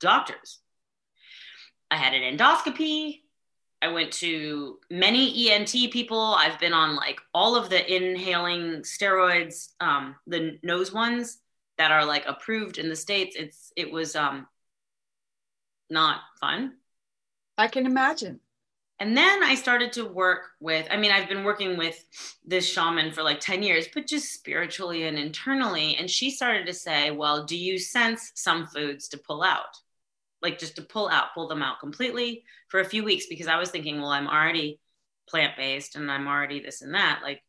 doctors. 0.00 0.60
I 1.90 1.96
had 1.96 2.14
an 2.14 2.36
endoscopy. 2.36 3.20
I 3.82 3.88
went 3.88 4.12
to 4.14 4.78
many 4.90 5.50
ENT 5.50 5.72
people. 5.90 6.36
I've 6.38 6.60
been 6.60 6.72
on 6.72 6.94
like 6.94 7.20
all 7.34 7.56
of 7.56 7.68
the 7.68 7.94
inhaling 7.94 8.82
steroids, 8.82 9.70
um, 9.80 10.14
the 10.28 10.58
nose 10.62 10.92
ones 10.92 11.38
that 11.78 11.90
are 11.90 12.04
like 12.04 12.24
approved 12.26 12.78
in 12.78 12.88
the 12.88 12.96
States. 12.96 13.34
It's, 13.36 13.72
it 13.76 13.90
was 13.90 14.14
um, 14.14 14.46
not 15.90 16.20
fun. 16.40 16.74
I 17.58 17.66
can 17.66 17.86
imagine. 17.86 18.38
And 19.02 19.16
then 19.16 19.42
I 19.42 19.56
started 19.56 19.92
to 19.94 20.04
work 20.04 20.52
with, 20.60 20.86
I 20.88 20.96
mean, 20.96 21.10
I've 21.10 21.28
been 21.28 21.42
working 21.42 21.76
with 21.76 22.04
this 22.44 22.64
shaman 22.64 23.10
for 23.10 23.24
like 23.24 23.40
10 23.40 23.64
years, 23.64 23.88
but 23.92 24.06
just 24.06 24.32
spiritually 24.32 25.08
and 25.08 25.18
internally. 25.18 25.96
And 25.96 26.08
she 26.08 26.30
started 26.30 26.66
to 26.66 26.72
say, 26.72 27.10
Well, 27.10 27.44
do 27.44 27.56
you 27.56 27.80
sense 27.80 28.30
some 28.36 28.68
foods 28.68 29.08
to 29.08 29.18
pull 29.18 29.42
out? 29.42 29.76
Like 30.40 30.56
just 30.56 30.76
to 30.76 30.82
pull 30.82 31.08
out, 31.08 31.34
pull 31.34 31.48
them 31.48 31.64
out 31.64 31.80
completely 31.80 32.44
for 32.68 32.78
a 32.78 32.84
few 32.84 33.02
weeks 33.02 33.26
because 33.26 33.48
I 33.48 33.58
was 33.58 33.70
thinking, 33.70 34.00
Well, 34.00 34.10
I'm 34.10 34.28
already 34.28 34.78
plant 35.28 35.56
based 35.56 35.96
and 35.96 36.08
I'm 36.08 36.28
already 36.28 36.60
this 36.60 36.82
and 36.82 36.94
that. 36.94 37.22
Like, 37.24 37.42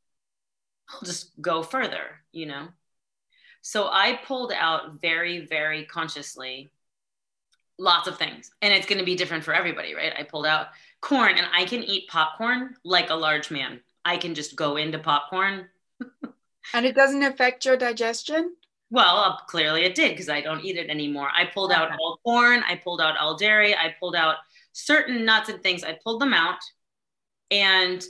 I'll 0.89 1.01
just 1.05 1.39
go 1.39 1.62
further, 1.62 2.24
you 2.31 2.48
know? 2.48 2.69
So 3.62 3.89
I 3.91 4.19
pulled 4.25 4.53
out 4.53 5.00
very, 5.00 5.45
very 5.45 5.86
consciously 5.86 6.72
lots 7.77 8.07
of 8.07 8.17
things. 8.17 8.51
And 8.62 8.74
it's 8.74 8.86
going 8.86 9.00
to 9.00 9.05
be 9.05 9.15
different 9.15 9.43
for 9.43 9.53
everybody, 9.53 9.93
right? 9.93 10.13
I 10.17 10.24
pulled 10.24 10.45
out 10.45 10.67
corn 11.03 11.38
and 11.38 11.48
I 11.53 11.65
can 11.65 11.83
eat 11.83 12.07
popcorn 12.07 12.75
like 12.83 13.10
a 13.10 13.15
large 13.15 13.51
man. 13.51 13.81
I 14.05 14.17
can 14.17 14.33
just 14.33 14.55
go 14.55 14.77
into 14.77 14.98
popcorn. 14.98 15.67
and 16.74 16.86
it 16.86 16.95
doesn't 16.95 17.24
affect 17.24 17.65
your 17.65 17.77
digestion? 17.77 18.55
Well, 18.89 19.17
uh, 19.17 19.38
clearly 19.48 19.83
it 19.83 19.95
did 19.95 20.12
because 20.12 20.29
I 20.29 20.41
don't 20.41 20.63
eat 20.63 20.77
it 20.77 20.89
anymore. 20.89 21.29
I 21.36 21.45
pulled 21.45 21.72
out 21.72 21.91
all 22.00 22.19
corn, 22.24 22.63
I 22.67 22.75
pulled 22.75 23.01
out 23.01 23.17
all 23.17 23.36
dairy, 23.36 23.75
I 23.75 23.93
pulled 24.00 24.15
out 24.15 24.38
certain 24.72 25.25
nuts 25.25 25.50
and 25.50 25.62
things. 25.62 25.83
I 25.83 25.98
pulled 26.03 26.22
them 26.22 26.33
out 26.33 26.60
and 27.51 28.03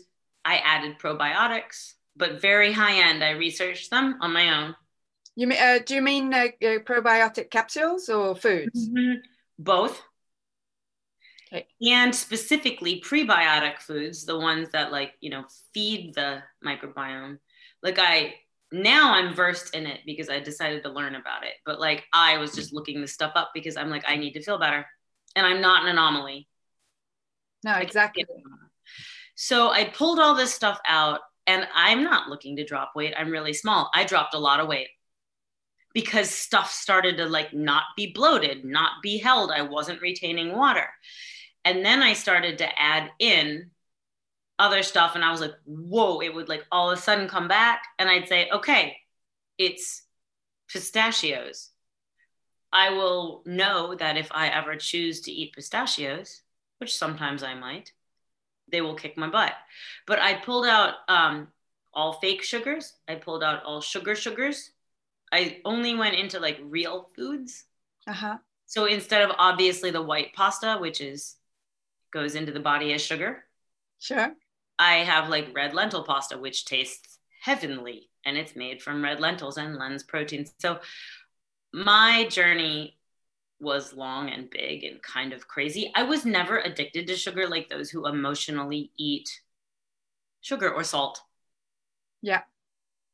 I 0.45 0.57
added 0.57 0.99
probiotics, 0.99 1.93
but 2.15 2.41
very 2.41 2.71
high 2.71 3.09
end. 3.09 3.23
I 3.23 3.31
researched 3.31 3.89
them 3.89 4.17
on 4.21 4.33
my 4.33 4.61
own. 4.61 4.75
You 5.35 5.47
mean, 5.47 5.59
uh, 5.59 5.79
do 5.83 5.95
you 5.95 6.01
mean 6.01 6.33
uh, 6.33 6.47
uh 6.61 6.79
probiotic 6.79 7.49
capsules 7.49 8.07
or 8.07 8.35
foods? 8.35 8.89
Mm-hmm. 8.89 9.19
Both. 9.57 10.03
Okay. 11.53 11.67
And 11.91 12.15
specifically 12.15 13.01
prebiotic 13.01 13.79
foods, 13.79 14.25
the 14.25 14.39
ones 14.39 14.69
that 14.71 14.91
like, 14.91 15.13
you 15.21 15.29
know, 15.29 15.45
feed 15.73 16.15
the 16.15 16.41
microbiome. 16.65 17.37
Like 17.83 17.99
I 17.99 18.35
now 18.71 19.13
I'm 19.13 19.35
versed 19.35 19.75
in 19.75 19.85
it 19.85 19.99
because 20.05 20.29
I 20.29 20.39
decided 20.39 20.81
to 20.83 20.89
learn 20.89 21.13
about 21.13 21.43
it. 21.43 21.53
But 21.63 21.79
like 21.79 22.05
I 22.11 22.37
was 22.37 22.55
just 22.55 22.73
looking 22.73 23.01
this 23.01 23.13
stuff 23.13 23.33
up 23.35 23.51
because 23.53 23.77
I'm 23.77 23.89
like, 23.89 24.03
I 24.07 24.15
need 24.15 24.33
to 24.33 24.41
feel 24.41 24.57
better. 24.57 24.85
And 25.35 25.45
I'm 25.45 25.61
not 25.61 25.83
an 25.83 25.89
anomaly. 25.89 26.47
No, 27.63 27.75
exactly. 27.75 28.25
So 29.35 29.69
I 29.69 29.85
pulled 29.85 30.19
all 30.19 30.35
this 30.35 30.53
stuff 30.53 30.79
out 30.87 31.19
and 31.45 31.67
I'm 31.75 32.03
not 32.03 32.29
looking 32.29 32.55
to 32.55 32.65
drop 32.65 32.93
weight. 32.95 33.13
I'm 33.15 33.29
really 33.29 33.53
small. 33.53 33.91
I 33.93 34.05
dropped 34.05 34.33
a 34.33 34.39
lot 34.39 34.59
of 34.59 34.67
weight 34.67 34.89
because 35.93 36.29
stuff 36.31 36.71
started 36.71 37.17
to 37.17 37.25
like 37.25 37.53
not 37.53 37.83
be 37.95 38.11
bloated, 38.11 38.65
not 38.65 39.03
be 39.03 39.19
held. 39.19 39.51
I 39.51 39.61
wasn't 39.61 40.01
retaining 40.01 40.57
water. 40.57 40.87
And 41.65 41.85
then 41.85 42.03
I 42.03 42.13
started 42.13 42.57
to 42.59 42.81
add 42.81 43.11
in 43.19 43.71
other 44.59 44.83
stuff 44.83 45.15
and 45.15 45.23
I 45.23 45.31
was 45.31 45.41
like, 45.41 45.53
whoa, 45.65 46.21
it 46.21 46.33
would 46.33 46.49
like 46.49 46.65
all 46.71 46.91
of 46.91 46.97
a 46.97 47.01
sudden 47.01 47.27
come 47.27 47.47
back 47.47 47.83
and 47.97 48.09
I'd 48.09 48.27
say, 48.27 48.49
okay, 48.51 48.97
it's 49.57 50.03
pistachios. 50.69 51.69
I 52.71 52.89
will 52.89 53.43
know 53.45 53.95
that 53.95 54.17
if 54.17 54.29
I 54.31 54.47
ever 54.47 54.75
choose 54.75 55.21
to 55.21 55.31
eat 55.31 55.53
pistachios, 55.53 56.41
which 56.79 56.95
sometimes 56.95 57.43
I 57.43 57.53
might, 57.53 57.93
they 58.71 58.81
will 58.81 58.95
kick 58.95 59.17
my 59.17 59.29
butt. 59.29 59.53
But 60.07 60.19
I 60.19 60.33
pulled 60.33 60.65
out 60.65 60.95
um, 61.07 61.49
all 61.93 62.13
fake 62.13 62.43
sugars. 62.43 62.93
I 63.07 63.15
pulled 63.15 63.43
out 63.43 63.63
all 63.63 63.81
sugar 63.81 64.15
sugars. 64.15 64.71
I 65.31 65.59
only 65.65 65.95
went 65.95 66.15
into 66.15 66.39
like 66.39 66.59
real 66.63 67.09
foods. 67.15 67.65
Uh-huh. 68.07 68.37
So 68.65 68.85
instead 68.85 69.21
of 69.21 69.35
obviously 69.37 69.91
the 69.91 70.01
white 70.01 70.33
pasta, 70.33 70.77
which 70.79 70.99
is 70.99 71.35
goes 72.13 72.35
into 72.35 72.51
the 72.51 72.59
body 72.59 72.93
as 72.93 73.01
sugar. 73.01 73.43
Sure. 73.99 74.33
I 74.79 74.97
have 74.97 75.29
like 75.29 75.55
red 75.55 75.73
lentil 75.73 76.03
pasta, 76.03 76.37
which 76.37 76.65
tastes 76.65 77.19
heavenly 77.41 78.09
and 78.25 78.37
it's 78.37 78.55
made 78.55 78.81
from 78.81 79.03
red 79.03 79.19
lentils 79.19 79.57
and 79.57 79.75
lens 79.75 80.03
protein. 80.03 80.45
So 80.59 80.79
my 81.73 82.27
journey 82.29 82.97
was 83.59 83.93
long 83.93 84.29
and 84.29 84.49
big 84.49 84.83
and 84.83 85.01
kind 85.01 85.33
of 85.33 85.47
crazy. 85.47 85.91
I 85.95 86.03
was 86.03 86.25
never 86.25 86.59
addicted 86.59 87.07
to 87.07 87.15
sugar 87.15 87.47
like 87.47 87.69
those 87.69 87.89
who 87.89 88.07
emotionally 88.07 88.91
eat 88.97 89.29
sugar 90.41 90.71
or 90.71 90.83
salt. 90.83 91.21
Yeah. 92.21 92.41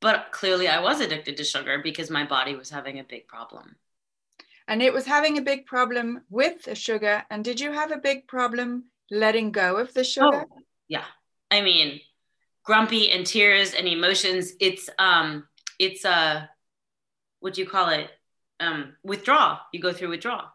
But 0.01 0.27
clearly 0.31 0.67
I 0.67 0.81
was 0.81 1.01
addicted 1.01 1.37
to 1.37 1.43
sugar 1.43 1.79
because 1.83 2.09
my 2.09 2.25
body 2.25 2.55
was 2.55 2.69
having 2.69 2.99
a 2.99 3.03
big 3.03 3.27
problem. 3.27 3.75
And 4.69 4.81
it 4.81 4.93
was 4.93 5.05
having 5.05 5.37
a 5.37 5.41
big 5.41 5.65
problem 5.65 6.21
with 6.29 6.63
the 6.63 6.75
sugar. 6.75 7.23
And 7.29 7.43
did 7.43 7.59
you 7.59 7.73
have 7.73 7.91
a 7.91 7.97
big 7.97 8.27
problem 8.27 8.85
letting 9.11 9.51
go 9.51 9.75
of 9.77 9.93
the 9.93 10.05
sugar? 10.05 10.45
Oh, 10.49 10.61
yeah. 10.87 11.03
I 11.51 11.61
mean, 11.61 11.99
grumpy 12.63 13.11
and 13.11 13.25
tears 13.25 13.73
and 13.73 13.87
emotions. 13.87 14.53
It's 14.61 14.89
um 14.97 15.45
it's 15.77 16.05
a 16.05 16.09
uh, 16.11 16.45
what 17.41 17.55
do 17.55 17.61
you 17.61 17.67
call 17.67 17.89
it? 17.89 18.09
um, 18.59 18.95
withdraw. 19.03 19.59
You 19.71 19.79
go 19.79 19.93
through 19.93 20.09
withdrawal. 20.09 20.45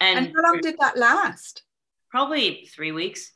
And, 0.00 0.26
and 0.26 0.34
how 0.34 0.42
long 0.42 0.60
did 0.60 0.76
that 0.80 0.96
last? 0.96 1.62
Probably 2.10 2.68
three 2.74 2.92
weeks. 2.92 3.32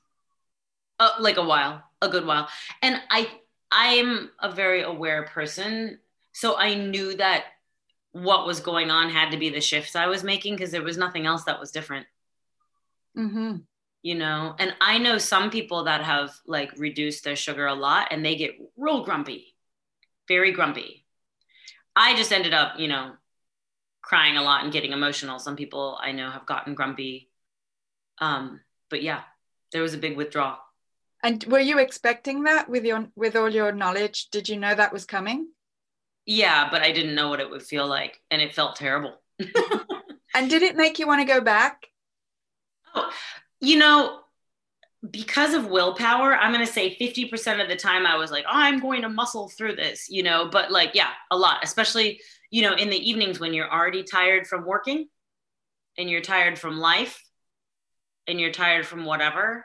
Uh, 0.98 1.10
like 1.20 1.36
a 1.36 1.44
while, 1.44 1.82
a 2.00 2.08
good 2.08 2.24
while. 2.24 2.48
And 2.82 3.00
I, 3.10 3.28
I'm 3.70 4.30
a 4.40 4.50
very 4.50 4.82
aware 4.82 5.24
person, 5.24 5.98
so 6.32 6.56
I 6.56 6.74
knew 6.74 7.16
that 7.16 7.44
what 8.22 8.46
was 8.46 8.60
going 8.60 8.90
on 8.90 9.10
had 9.10 9.30
to 9.30 9.36
be 9.36 9.50
the 9.50 9.60
shifts 9.60 9.94
I 9.94 10.06
was 10.06 10.24
making 10.24 10.56
because 10.56 10.70
there 10.70 10.82
was 10.82 10.96
nothing 10.96 11.26
else 11.26 11.44
that 11.44 11.60
was 11.60 11.70
different. 11.70 12.06
Mm-hmm. 13.16 13.56
You 14.02 14.14
know, 14.14 14.54
and 14.58 14.74
I 14.80 14.98
know 14.98 15.18
some 15.18 15.50
people 15.50 15.84
that 15.84 16.02
have 16.02 16.32
like 16.46 16.72
reduced 16.78 17.24
their 17.24 17.36
sugar 17.36 17.66
a 17.66 17.74
lot 17.74 18.08
and 18.10 18.24
they 18.24 18.36
get 18.36 18.56
real 18.76 19.04
grumpy, 19.04 19.54
very 20.28 20.52
grumpy. 20.52 21.04
I 21.94 22.16
just 22.16 22.32
ended 22.32 22.54
up, 22.54 22.78
you 22.78 22.88
know, 22.88 23.12
crying 24.02 24.36
a 24.36 24.42
lot 24.42 24.62
and 24.62 24.72
getting 24.72 24.92
emotional. 24.92 25.38
Some 25.38 25.56
people 25.56 25.98
I 26.00 26.12
know 26.12 26.30
have 26.30 26.46
gotten 26.46 26.74
grumpy. 26.74 27.30
Um, 28.18 28.60
but 28.88 29.02
yeah, 29.02 29.22
there 29.72 29.82
was 29.82 29.94
a 29.94 29.98
big 29.98 30.16
withdrawal. 30.16 30.58
And 31.22 31.42
were 31.44 31.58
you 31.58 31.78
expecting 31.78 32.44
that 32.44 32.68
with 32.68 32.84
your 32.84 33.08
with 33.16 33.36
all 33.36 33.50
your 33.50 33.72
knowledge? 33.72 34.28
Did 34.30 34.48
you 34.48 34.56
know 34.56 34.74
that 34.74 34.92
was 34.92 35.04
coming? 35.04 35.48
Yeah, 36.26 36.68
but 36.70 36.82
I 36.82 36.92
didn't 36.92 37.14
know 37.14 37.28
what 37.28 37.40
it 37.40 37.48
would 37.48 37.62
feel 37.62 37.86
like, 37.86 38.20
and 38.30 38.42
it 38.42 38.54
felt 38.54 38.76
terrible. 38.76 39.14
and 40.34 40.50
did 40.50 40.62
it 40.62 40.76
make 40.76 40.98
you 40.98 41.06
want 41.06 41.20
to 41.20 41.32
go 41.32 41.40
back? 41.40 41.86
Oh, 42.94 43.10
you 43.60 43.78
know, 43.78 44.20
because 45.08 45.54
of 45.54 45.68
willpower, 45.68 46.34
I'm 46.34 46.52
going 46.52 46.66
to 46.66 46.72
say 46.72 46.96
50% 46.96 47.62
of 47.62 47.68
the 47.68 47.76
time 47.76 48.06
I 48.06 48.16
was 48.16 48.32
like, 48.32 48.44
oh, 48.46 48.52
I'm 48.52 48.80
going 48.80 49.02
to 49.02 49.08
muscle 49.08 49.48
through 49.48 49.76
this, 49.76 50.08
you 50.10 50.24
know, 50.24 50.48
but 50.50 50.72
like, 50.72 50.90
yeah, 50.94 51.10
a 51.30 51.36
lot, 51.36 51.60
especially 51.62 52.20
you 52.50 52.62
know, 52.62 52.74
in 52.74 52.90
the 52.90 53.10
evenings 53.10 53.40
when 53.40 53.54
you're 53.54 53.70
already 53.70 54.02
tired 54.02 54.46
from 54.46 54.64
working 54.64 55.08
and 55.98 56.08
you're 56.08 56.20
tired 56.20 56.58
from 56.58 56.78
life 56.78 57.22
and 58.26 58.40
you're 58.40 58.52
tired 58.52 58.86
from 58.86 59.04
whatever, 59.04 59.64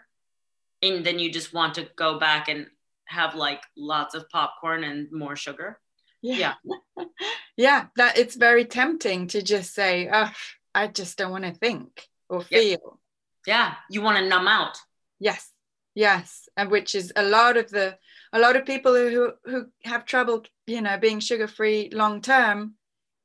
and 0.81 1.05
then 1.05 1.19
you 1.19 1.31
just 1.31 1.53
want 1.53 1.75
to 1.75 1.87
go 1.95 2.19
back 2.19 2.49
and 2.49 2.67
have 3.05 3.35
like 3.35 3.61
lots 3.77 4.15
of 4.15 4.29
popcorn 4.29 4.83
and 4.83 5.11
more 5.11 5.35
sugar. 5.35 5.79
Yeah. 6.21 6.53
Yeah. 6.63 7.05
yeah 7.57 7.85
that 7.95 8.17
it's 8.17 8.35
very 8.35 8.65
tempting 8.65 9.27
to 9.27 9.41
just 9.41 9.73
say, 9.73 10.09
oh, 10.11 10.31
I 10.73 10.87
just 10.87 11.17
don't 11.17 11.31
want 11.31 11.45
to 11.45 11.51
think 11.51 12.07
or 12.29 12.41
feel. 12.41 12.99
Yeah. 13.45 13.75
You 13.89 14.01
want 14.01 14.17
to 14.17 14.27
numb 14.27 14.47
out. 14.47 14.77
Yes. 15.19 15.49
Yes. 15.95 16.47
And 16.55 16.71
which 16.71 16.95
is 16.95 17.11
a 17.15 17.23
lot 17.23 17.57
of 17.57 17.69
the 17.69 17.97
a 18.33 18.39
lot 18.39 18.55
of 18.55 18.65
people 18.65 18.93
who 18.93 19.33
who 19.45 19.65
have 19.83 20.05
trouble 20.05 20.43
you 20.67 20.81
know 20.81 20.97
being 20.97 21.19
sugar 21.19 21.47
free 21.47 21.89
long 21.91 22.21
term 22.21 22.75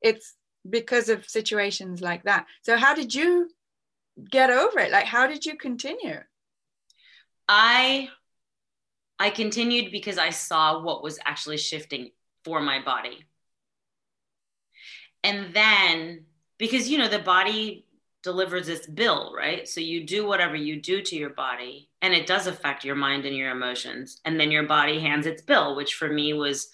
it's 0.02 0.34
because 0.68 1.08
of 1.08 1.28
situations 1.28 2.00
like 2.00 2.24
that 2.24 2.46
so 2.62 2.76
how 2.76 2.94
did 2.94 3.14
you 3.14 3.48
get 4.30 4.50
over 4.50 4.80
it 4.80 4.90
like 4.90 5.04
how 5.04 5.26
did 5.26 5.44
you 5.44 5.56
continue 5.56 6.18
i 7.48 8.08
i 9.18 9.30
continued 9.30 9.92
because 9.92 10.18
i 10.18 10.30
saw 10.30 10.82
what 10.82 11.02
was 11.02 11.18
actually 11.24 11.58
shifting 11.58 12.10
for 12.46 12.60
my 12.60 12.80
body 12.82 13.26
and 15.26 15.52
then 15.52 16.24
because 16.58 16.88
you 16.88 16.98
know 16.98 17.08
the 17.08 17.18
body 17.18 17.84
delivers 18.22 18.68
its 18.68 18.86
bill, 18.86 19.32
right? 19.36 19.68
So 19.68 19.80
you 19.80 20.04
do 20.04 20.26
whatever 20.26 20.56
you 20.56 20.80
do 20.80 21.00
to 21.00 21.16
your 21.16 21.30
body, 21.30 21.90
and 22.02 22.14
it 22.14 22.26
does 22.26 22.46
affect 22.46 22.84
your 22.84 22.96
mind 22.96 23.24
and 23.24 23.36
your 23.36 23.50
emotions. 23.50 24.20
And 24.24 24.38
then 24.38 24.50
your 24.50 24.64
body 24.64 24.98
hands 24.98 25.26
its 25.26 25.42
bill, 25.42 25.76
which 25.76 25.94
for 25.94 26.08
me 26.08 26.32
was 26.32 26.68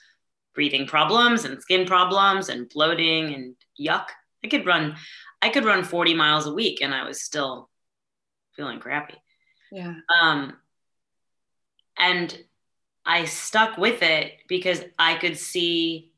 breathing 0.55 0.87
problems 0.87 1.45
and 1.45 1.61
skin 1.61 1.87
problems 1.87 2.49
and 2.49 2.69
bloating 2.69 3.35
and 3.35 3.55
yuck. 3.81 4.07
I 4.45 4.49
could 4.49 4.67
run, 4.67 4.97
I 5.41 5.49
could 5.51 5.65
run 5.65 5.85
40 5.85 6.15
miles 6.15 6.47
a 6.47 6.55
week 6.55 6.81
and 6.83 6.95
I 6.95 7.07
was 7.07 7.23
still 7.23 7.69
feeling 8.57 8.81
crappy. 8.81 9.17
Yeah. 9.71 9.95
Um, 10.23 10.55
and 11.99 12.35
I 13.05 13.25
stuck 13.25 13.79
with 13.79 14.03
it 14.03 14.33
because 14.49 14.83
I 14.99 15.15
could 15.15 15.37
see 15.39 16.13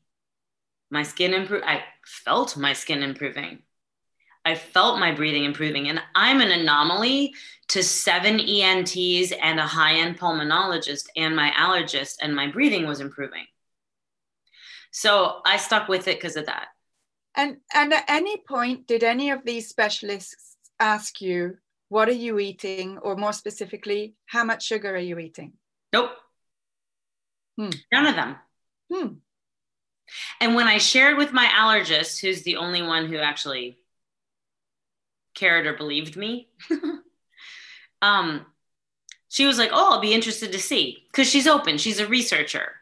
my 0.89 1.03
skin 1.03 1.33
improve. 1.33 1.63
I 1.65 1.83
felt 2.05 2.57
my 2.57 2.73
skin 2.73 3.01
improving. 3.01 3.59
I 4.45 4.53
felt 4.53 4.99
my 4.99 5.11
breathing 5.11 5.43
improving. 5.43 5.89
And 5.89 5.99
I'm 6.13 6.39
an 6.39 6.51
anomaly 6.51 7.33
to 7.69 7.83
seven 7.83 8.39
ENTs 8.39 9.31
and 9.31 9.59
a 9.59 9.65
high 9.65 9.95
end 9.95 10.19
pulmonologist 10.19 11.07
and 11.15 11.35
my 11.35 11.51
allergist, 11.51 12.17
and 12.21 12.35
my 12.35 12.47
breathing 12.47 12.85
was 12.87 13.01
improving. 13.01 13.45
So 14.91 15.41
I 15.45 15.57
stuck 15.57 15.89
with 15.89 16.07
it 16.07 16.17
because 16.17 16.37
of 16.37 16.45
that. 16.45 16.67
And, 17.35 17.57
and 17.73 17.91
at 17.91 18.05
any 18.07 18.37
point, 18.37 18.87
did 18.87 19.03
any 19.03 19.31
of 19.31 19.43
these 19.43 19.67
specialists 19.67 20.55
ask 20.79 21.19
you, 21.19 21.57
what 21.89 22.07
are 22.07 22.13
you 22.13 22.39
eating? 22.39 22.97
Or 22.99 23.15
more 23.15 23.33
specifically, 23.33 24.15
how 24.27 24.43
much 24.43 24.63
sugar 24.63 24.95
are 24.95 24.99
you 24.99 25.19
eating? 25.19 25.53
Nope. 25.91 26.11
Hmm. 27.57 27.69
None 27.91 28.05
of 28.07 28.15
them. 28.15 28.35
Hmm. 28.91 29.07
And 30.39 30.55
when 30.55 30.67
I 30.67 30.77
shared 30.77 31.17
with 31.17 31.33
my 31.33 31.45
allergist, 31.45 32.21
who's 32.21 32.43
the 32.43 32.57
only 32.57 32.81
one 32.81 33.07
who 33.07 33.17
actually 33.17 33.77
cared 35.33 35.65
or 35.65 35.73
believed 35.73 36.15
me, 36.15 36.49
um, 38.01 38.45
she 39.29 39.45
was 39.45 39.57
like, 39.57 39.71
Oh, 39.73 39.93
I'll 39.93 40.01
be 40.01 40.13
interested 40.13 40.51
to 40.51 40.59
see. 40.59 41.03
Because 41.11 41.29
she's 41.29 41.47
open, 41.47 41.77
she's 41.77 41.99
a 41.99 42.07
researcher. 42.07 42.73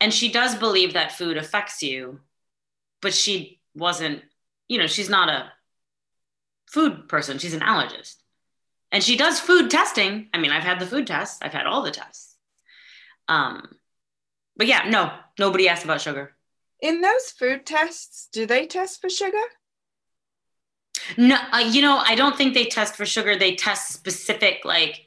And 0.00 0.12
she 0.12 0.30
does 0.30 0.54
believe 0.54 0.94
that 0.94 1.12
food 1.12 1.36
affects 1.36 1.82
you, 1.82 2.20
but 3.00 3.14
she 3.14 3.60
wasn't, 3.74 4.22
you 4.68 4.78
know, 4.78 4.86
she's 4.86 5.08
not 5.08 5.28
a 5.28 5.52
food 6.66 7.08
person, 7.08 7.38
she's 7.38 7.54
an 7.54 7.60
allergist. 7.60 8.16
And 8.90 9.02
she 9.02 9.16
does 9.16 9.40
food 9.40 9.70
testing. 9.70 10.28
I 10.32 10.38
mean, 10.38 10.50
I've 10.50 10.62
had 10.62 10.78
the 10.78 10.86
food 10.86 11.06
tests, 11.06 11.40
I've 11.42 11.52
had 11.52 11.66
all 11.66 11.82
the 11.82 11.90
tests. 11.90 12.36
Um, 13.28 13.76
but 14.56 14.66
yeah, 14.66 14.88
no, 14.88 15.12
nobody 15.38 15.68
asked 15.68 15.84
about 15.84 16.00
sugar. 16.00 16.32
In 16.80 17.00
those 17.00 17.30
food 17.30 17.64
tests, 17.64 18.28
do 18.32 18.46
they 18.46 18.66
test 18.66 19.00
for 19.00 19.08
sugar? 19.08 19.38
No, 21.16 21.36
uh, 21.52 21.58
you 21.58 21.82
know, 21.82 21.98
I 21.98 22.14
don't 22.14 22.36
think 22.36 22.54
they 22.54 22.66
test 22.66 22.96
for 22.96 23.06
sugar. 23.06 23.36
They 23.36 23.56
test 23.56 23.92
specific, 23.92 24.64
like 24.64 25.02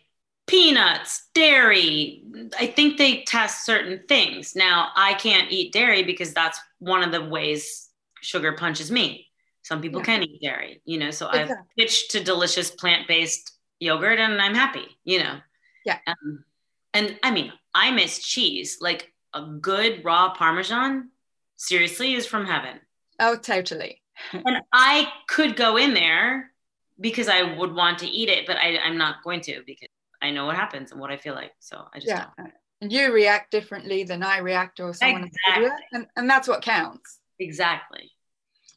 peanuts, 0.48 1.28
dairy. 1.34 2.24
I 2.60 2.68
think 2.68 2.98
they 2.98 3.24
test 3.24 3.66
certain 3.66 4.02
things. 4.08 4.56
Now, 4.56 4.90
I 4.96 5.14
can't 5.16 5.52
eat 5.52 5.74
dairy 5.74 6.04
because 6.04 6.34
that's 6.34 6.60
one 6.80 7.04
of 7.04 7.12
the 7.12 7.24
ways 7.24 7.90
sugar 8.22 8.54
punches 8.54 8.92
me. 8.92 9.28
Some 9.64 9.82
people 9.82 10.00
yeah. 10.00 10.06
can 10.06 10.24
eat 10.24 10.42
dairy, 10.42 10.82
you 10.86 10.98
know, 10.98 11.12
so 11.12 11.28
exactly. 11.28 11.56
I've 11.56 11.64
switched 11.74 12.12
to 12.12 12.24
delicious 12.24 12.72
plant 12.72 13.08
based 13.08 13.52
yogurt 13.80 14.20
and 14.20 14.42
I'm 14.42 14.56
happy, 14.56 14.86
you 15.04 15.20
know. 15.20 15.40
Yeah. 15.86 15.98
Um, 16.08 16.46
and 16.94 17.20
I 17.22 17.32
mean, 17.32 17.52
I 17.74 17.92
miss 17.92 18.20
cheese. 18.20 18.78
Like 18.80 19.14
a 19.34 19.44
good 19.44 20.04
raw 20.04 20.34
Parmesan, 20.34 21.10
seriously, 21.56 22.14
is 22.14 22.26
from 22.26 22.46
heaven. 22.46 22.80
Oh, 23.20 23.36
totally. 23.36 24.02
and 24.34 24.58
I 24.74 25.12
could 25.28 25.56
go 25.56 25.78
in 25.78 25.94
there 25.94 26.52
because 27.00 27.28
I 27.28 27.58
would 27.58 27.74
want 27.74 28.00
to 28.00 28.08
eat 28.08 28.30
it, 28.30 28.48
but 28.48 28.58
I, 28.58 28.78
am 28.84 28.98
not 28.98 29.24
going 29.24 29.42
to 29.42 29.62
because 29.66 29.90
I 30.22 30.32
know 30.32 30.46
what 30.46 30.56
happens 30.56 30.92
and 30.92 31.00
what 31.00 31.12
I 31.12 31.18
feel 31.18 31.36
like. 31.36 31.52
So 31.60 31.86
I 31.94 31.98
just 31.98 32.08
yeah. 32.08 32.26
Don't. 32.38 32.52
And 32.82 32.92
you 32.92 33.12
react 33.12 33.52
differently 33.52 34.04
than 34.04 34.24
I 34.24 34.40
react 34.40 34.80
or 34.80 34.94
someone 34.94 35.24
exactly. 35.24 35.66
else. 35.66 35.82
And, 35.94 36.08
and 36.16 36.30
that's 36.30 36.48
what 36.48 36.62
counts. 36.62 37.20
Exactly. 37.40 38.12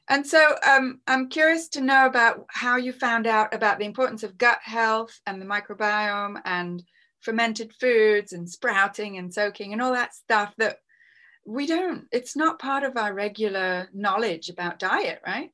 And 0.08 0.26
so 0.26 0.56
um, 0.66 1.00
I'm 1.06 1.28
curious 1.28 1.68
to 1.70 1.80
know 1.80 2.06
about 2.06 2.46
how 2.48 2.76
you 2.76 2.92
found 2.92 3.26
out 3.26 3.54
about 3.54 3.78
the 3.78 3.84
importance 3.84 4.22
of 4.22 4.38
gut 4.38 4.58
health 4.62 5.20
and 5.26 5.40
the 5.40 5.46
microbiome 5.46 6.40
and 6.44 6.82
fermented 7.20 7.72
foods 7.78 8.32
and 8.32 8.48
sprouting 8.48 9.18
and 9.18 9.32
soaking 9.32 9.72
and 9.72 9.82
all 9.82 9.92
that 9.92 10.14
stuff 10.14 10.54
that 10.58 10.78
we 11.46 11.66
don't, 11.66 12.06
it's 12.12 12.36
not 12.36 12.58
part 12.58 12.84
of 12.84 12.96
our 12.96 13.12
regular 13.12 13.88
knowledge 13.92 14.48
about 14.48 14.78
diet, 14.78 15.20
right? 15.26 15.50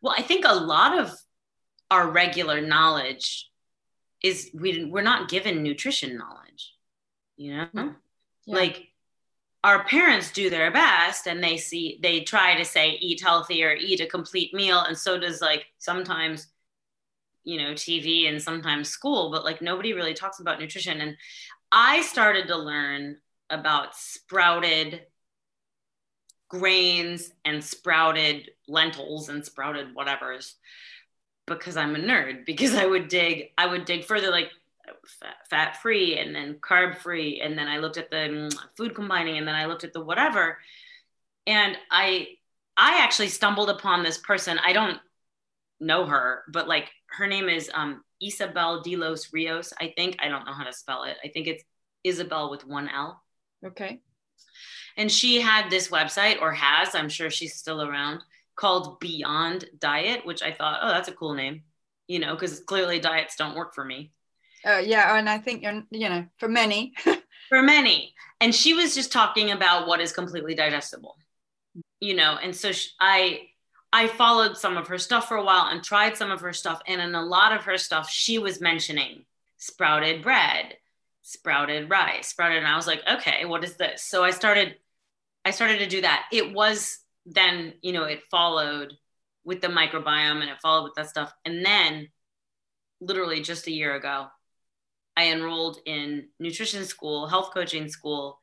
Well, 0.00 0.14
I 0.16 0.22
think 0.22 0.44
a 0.44 0.54
lot 0.54 0.98
of 0.98 1.12
our 1.90 2.10
regular 2.10 2.60
knowledge 2.60 3.48
is 4.22 4.50
we, 4.54 4.84
we're 4.84 5.02
not 5.02 5.28
given 5.28 5.62
nutrition 5.62 6.16
knowledge, 6.16 6.74
you 7.36 7.56
know? 7.56 7.68
Mm-hmm. 7.74 7.88
Yeah. 8.46 8.56
Like 8.56 8.88
our 9.64 9.84
parents 9.84 10.32
do 10.32 10.50
their 10.50 10.70
best 10.70 11.26
and 11.26 11.42
they 11.42 11.56
see, 11.56 11.98
they 12.02 12.20
try 12.20 12.56
to 12.56 12.64
say 12.64 12.90
eat 13.00 13.20
healthy 13.22 13.62
or 13.64 13.74
eat 13.74 14.00
a 14.00 14.06
complete 14.06 14.52
meal. 14.52 14.80
And 14.80 14.96
so 14.96 15.18
does 15.18 15.40
like 15.40 15.66
sometimes 15.78 16.48
you 17.44 17.58
know 17.58 17.72
tv 17.72 18.28
and 18.28 18.40
sometimes 18.40 18.88
school 18.88 19.30
but 19.30 19.44
like 19.44 19.60
nobody 19.60 19.92
really 19.92 20.14
talks 20.14 20.40
about 20.40 20.60
nutrition. 20.60 21.00
And 21.00 21.16
i 21.70 22.02
started 22.02 22.48
to 22.48 22.56
learn 22.56 23.16
about 23.50 23.96
sprouted 23.96 25.02
grains 26.48 27.32
and 27.44 27.64
sprouted 27.64 28.50
lentils 28.68 29.28
and 29.28 29.44
sprouted 29.44 29.94
whatever's 29.94 30.56
because 31.46 31.76
i'm 31.76 31.94
a 31.94 31.98
nerd 31.98 32.46
because 32.46 32.74
i 32.74 32.86
would 32.86 33.08
dig 33.08 33.50
i 33.58 33.66
would 33.66 33.84
dig 33.84 34.04
further 34.04 34.30
like 34.30 34.50
fat 35.48 35.80
free 35.80 36.18
and 36.18 36.34
then 36.34 36.54
carb 36.54 36.96
free 36.96 37.40
and 37.40 37.56
then 37.58 37.68
i 37.68 37.78
looked 37.78 37.96
at 37.96 38.10
the 38.10 38.16
mm, 38.16 38.56
food 38.76 38.94
combining 38.94 39.38
and 39.38 39.46
then 39.46 39.54
i 39.54 39.66
looked 39.66 39.84
at 39.84 39.92
the 39.92 40.00
whatever. 40.00 40.58
And 41.46 41.76
i 41.90 42.28
i 42.76 43.02
actually 43.02 43.28
stumbled 43.28 43.70
upon 43.70 44.02
this 44.02 44.18
person. 44.18 44.58
I 44.64 44.72
don't 44.72 44.98
know 45.80 46.06
her 46.06 46.44
but 46.48 46.68
like 46.68 46.90
her 47.12 47.26
name 47.26 47.48
is 47.48 47.70
um, 47.74 48.02
Isabel 48.20 48.82
de 48.82 48.96
los 48.96 49.32
Rios. 49.32 49.72
I 49.80 49.92
think 49.96 50.16
I 50.20 50.28
don't 50.28 50.46
know 50.46 50.52
how 50.52 50.64
to 50.64 50.72
spell 50.72 51.04
it. 51.04 51.16
I 51.24 51.28
think 51.28 51.46
it's 51.46 51.64
Isabel 52.04 52.50
with 52.50 52.66
one 52.66 52.88
L. 52.88 53.22
Okay. 53.64 54.00
And 54.96 55.10
she 55.10 55.40
had 55.40 55.70
this 55.70 55.88
website, 55.88 56.40
or 56.40 56.52
has, 56.52 56.94
I'm 56.94 57.08
sure 57.08 57.30
she's 57.30 57.54
still 57.54 57.82
around, 57.82 58.22
called 58.56 59.00
Beyond 59.00 59.64
Diet, 59.78 60.26
which 60.26 60.42
I 60.42 60.52
thought, 60.52 60.80
oh, 60.82 60.88
that's 60.88 61.08
a 61.08 61.12
cool 61.12 61.34
name, 61.34 61.62
you 62.08 62.18
know, 62.18 62.34
because 62.34 62.60
clearly 62.60 62.98
diets 62.98 63.36
don't 63.36 63.56
work 63.56 63.74
for 63.74 63.84
me. 63.84 64.12
Uh, 64.64 64.82
yeah, 64.84 65.16
and 65.16 65.28
I 65.28 65.38
think 65.38 65.62
you're, 65.62 65.82
you 65.90 66.08
know, 66.08 66.26
for 66.38 66.48
many. 66.48 66.92
for 67.48 67.62
many. 67.62 68.14
And 68.40 68.54
she 68.54 68.74
was 68.74 68.94
just 68.94 69.12
talking 69.12 69.50
about 69.50 69.86
what 69.86 70.00
is 70.00 70.12
completely 70.12 70.54
digestible, 70.54 71.16
you 72.00 72.14
know, 72.14 72.38
and 72.42 72.54
so 72.54 72.72
she, 72.72 72.90
I 73.00 73.48
I 73.92 74.06
followed 74.08 74.56
some 74.56 74.76
of 74.76 74.88
her 74.88 74.98
stuff 74.98 75.28
for 75.28 75.36
a 75.36 75.44
while 75.44 75.66
and 75.66 75.82
tried 75.82 76.16
some 76.16 76.30
of 76.30 76.40
her 76.40 76.52
stuff. 76.52 76.80
And 76.86 77.00
in 77.00 77.14
a 77.14 77.24
lot 77.24 77.52
of 77.52 77.64
her 77.64 77.76
stuff, 77.76 78.08
she 78.08 78.38
was 78.38 78.60
mentioning 78.60 79.24
sprouted 79.58 80.22
bread, 80.22 80.76
sprouted 81.20 81.90
rice, 81.90 82.28
sprouted. 82.28 82.58
And 82.58 82.66
I 82.66 82.76
was 82.76 82.86
like, 82.86 83.02
okay, 83.06 83.44
what 83.44 83.64
is 83.64 83.76
this? 83.76 84.02
So 84.02 84.24
I 84.24 84.30
started, 84.30 84.76
I 85.44 85.50
started 85.50 85.78
to 85.80 85.86
do 85.86 86.00
that. 86.00 86.26
It 86.32 86.52
was 86.52 86.98
then, 87.26 87.74
you 87.82 87.92
know, 87.92 88.04
it 88.04 88.22
followed 88.30 88.94
with 89.44 89.60
the 89.60 89.68
microbiome 89.68 90.40
and 90.40 90.50
it 90.50 90.60
followed 90.62 90.84
with 90.84 90.94
that 90.94 91.10
stuff. 91.10 91.32
And 91.44 91.64
then 91.64 92.08
literally 93.00 93.42
just 93.42 93.66
a 93.66 93.72
year 93.72 93.94
ago, 93.94 94.26
I 95.16 95.30
enrolled 95.30 95.78
in 95.84 96.28
nutrition 96.40 96.84
school, 96.84 97.26
health 97.26 97.50
coaching 97.52 97.88
school, 97.88 98.38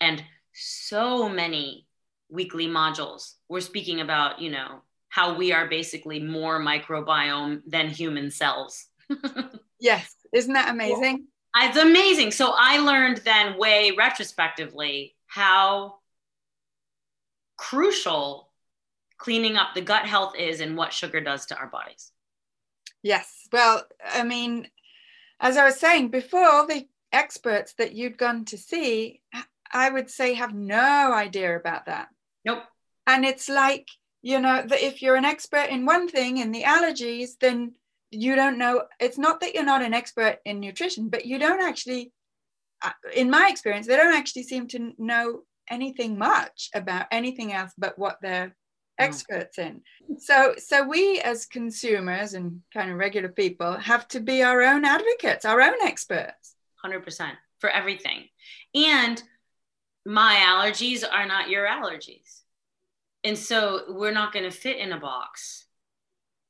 and 0.00 0.22
so 0.52 1.28
many 1.28 1.85
weekly 2.28 2.66
modules. 2.66 3.34
We're 3.48 3.60
speaking 3.60 4.00
about, 4.00 4.40
you 4.40 4.50
know, 4.50 4.82
how 5.08 5.36
we 5.36 5.52
are 5.52 5.68
basically 5.68 6.20
more 6.20 6.60
microbiome 6.60 7.62
than 7.66 7.88
human 7.88 8.30
cells. 8.30 8.86
yes. 9.80 10.14
Isn't 10.32 10.54
that 10.54 10.70
amazing? 10.70 11.26
Well, 11.54 11.68
it's 11.68 11.78
amazing. 11.78 12.32
So 12.32 12.52
I 12.56 12.78
learned 12.78 13.18
then, 13.18 13.58
way 13.58 13.92
retrospectively, 13.96 15.14
how 15.26 15.96
crucial 17.56 18.52
cleaning 19.18 19.56
up 19.56 19.68
the 19.74 19.80
gut 19.80 20.06
health 20.06 20.34
is 20.36 20.60
and 20.60 20.76
what 20.76 20.92
sugar 20.92 21.20
does 21.20 21.46
to 21.46 21.56
our 21.56 21.68
bodies. 21.68 22.12
Yes. 23.02 23.48
Well, 23.52 23.84
I 24.04 24.22
mean, 24.24 24.68
as 25.40 25.56
I 25.56 25.64
was 25.64 25.78
saying 25.78 26.08
before, 26.08 26.66
the 26.66 26.86
experts 27.12 27.74
that 27.74 27.94
you'd 27.94 28.18
gone 28.18 28.44
to 28.46 28.58
see, 28.58 29.22
I 29.72 29.88
would 29.88 30.10
say 30.10 30.34
have 30.34 30.54
no 30.54 31.12
idea 31.12 31.56
about 31.56 31.86
that. 31.86 32.08
Nope. 32.46 32.62
And 33.06 33.24
it's 33.24 33.48
like, 33.48 33.88
you 34.22 34.40
know, 34.40 34.64
that 34.66 34.82
if 34.82 35.02
you're 35.02 35.16
an 35.16 35.24
expert 35.24 35.68
in 35.70 35.84
one 35.84 36.08
thing 36.08 36.38
in 36.38 36.52
the 36.52 36.62
allergies, 36.62 37.30
then 37.40 37.74
you 38.10 38.34
don't 38.34 38.58
know. 38.58 38.84
It's 38.98 39.18
not 39.18 39.40
that 39.40 39.54
you're 39.54 39.64
not 39.64 39.82
an 39.82 39.92
expert 39.92 40.38
in 40.44 40.60
nutrition, 40.60 41.08
but 41.08 41.26
you 41.26 41.38
don't 41.38 41.62
actually, 41.62 42.12
uh, 42.82 42.90
in 43.14 43.30
my 43.30 43.48
experience, 43.50 43.86
they 43.86 43.96
don't 43.96 44.14
actually 44.14 44.44
seem 44.44 44.66
to 44.68 44.92
know 44.98 45.42
anything 45.68 46.16
much 46.16 46.70
about 46.74 47.06
anything 47.10 47.52
else 47.52 47.72
but 47.76 47.98
what 47.98 48.18
they're 48.22 48.54
experts 48.98 49.58
in. 49.58 49.82
So 50.18 50.54
so 50.56 50.86
we 50.86 51.20
as 51.20 51.46
consumers 51.46 52.34
and 52.34 52.62
kind 52.72 52.90
of 52.90 52.96
regular 52.96 53.28
people 53.28 53.72
have 53.74 54.08
to 54.08 54.20
be 54.20 54.42
our 54.42 54.62
own 54.62 54.84
advocates, 54.84 55.44
our 55.44 55.60
own 55.60 55.74
experts. 55.82 56.54
100% 56.84 57.32
for 57.58 57.70
everything. 57.70 58.28
And 58.74 59.22
my 60.06 60.36
allergies 60.36 61.02
are 61.10 61.26
not 61.26 61.50
your 61.50 61.66
allergies. 61.66 62.42
And 63.24 63.36
so 63.36 63.82
we're 63.88 64.12
not 64.12 64.32
going 64.32 64.44
to 64.44 64.56
fit 64.56 64.78
in 64.78 64.92
a 64.92 65.00
box. 65.00 65.66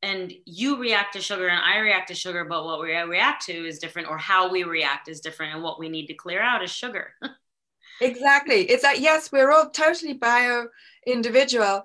And 0.03 0.31
you 0.45 0.79
react 0.79 1.15
to 1.15 1.23
sugar 1.23 1.49
and 1.49 1.59
I 1.59 1.79
react 1.79 2.09
to 2.09 2.15
sugar, 2.15 2.45
but 2.45 2.67
what 2.67 2.81
we 2.81 2.95
react 2.95 3.47
to 3.47 3.53
is 3.53 3.79
different, 3.79 4.09
or 4.09 4.19
how 4.19 4.51
we 4.51 4.63
react 4.65 5.09
is 5.09 5.21
different. 5.21 5.55
And 5.55 5.63
what 5.63 5.81
we 5.81 5.89
need 5.89 6.07
to 6.09 6.15
clear 6.15 6.41
out 6.41 6.63
is 6.63 6.71
sugar. 6.71 7.15
exactly. 8.03 8.71
It's 8.71 8.85
like, 8.85 9.01
yes, 9.01 9.33
we're 9.33 9.51
all 9.51 9.71
totally 9.71 10.13
bio 10.13 10.67
individual. 11.07 11.85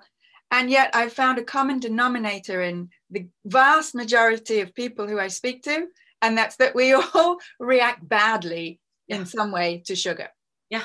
And 0.50 0.70
yet 0.70 0.90
I've 0.92 1.14
found 1.14 1.38
a 1.38 1.44
common 1.44 1.80
denominator 1.80 2.60
in 2.60 2.90
the 3.08 3.28
vast 3.46 3.94
majority 3.94 4.60
of 4.60 4.74
people 4.74 5.08
who 5.08 5.18
I 5.18 5.28
speak 5.28 5.62
to. 5.62 5.86
And 6.20 6.36
that's 6.36 6.56
that 6.56 6.74
we 6.74 6.92
all 7.14 7.38
react 7.58 8.06
badly 8.06 8.78
yeah. 9.06 9.16
in 9.16 9.26
some 9.26 9.52
way 9.52 9.82
to 9.86 9.96
sugar. 9.96 10.28
Yeah. 10.68 10.84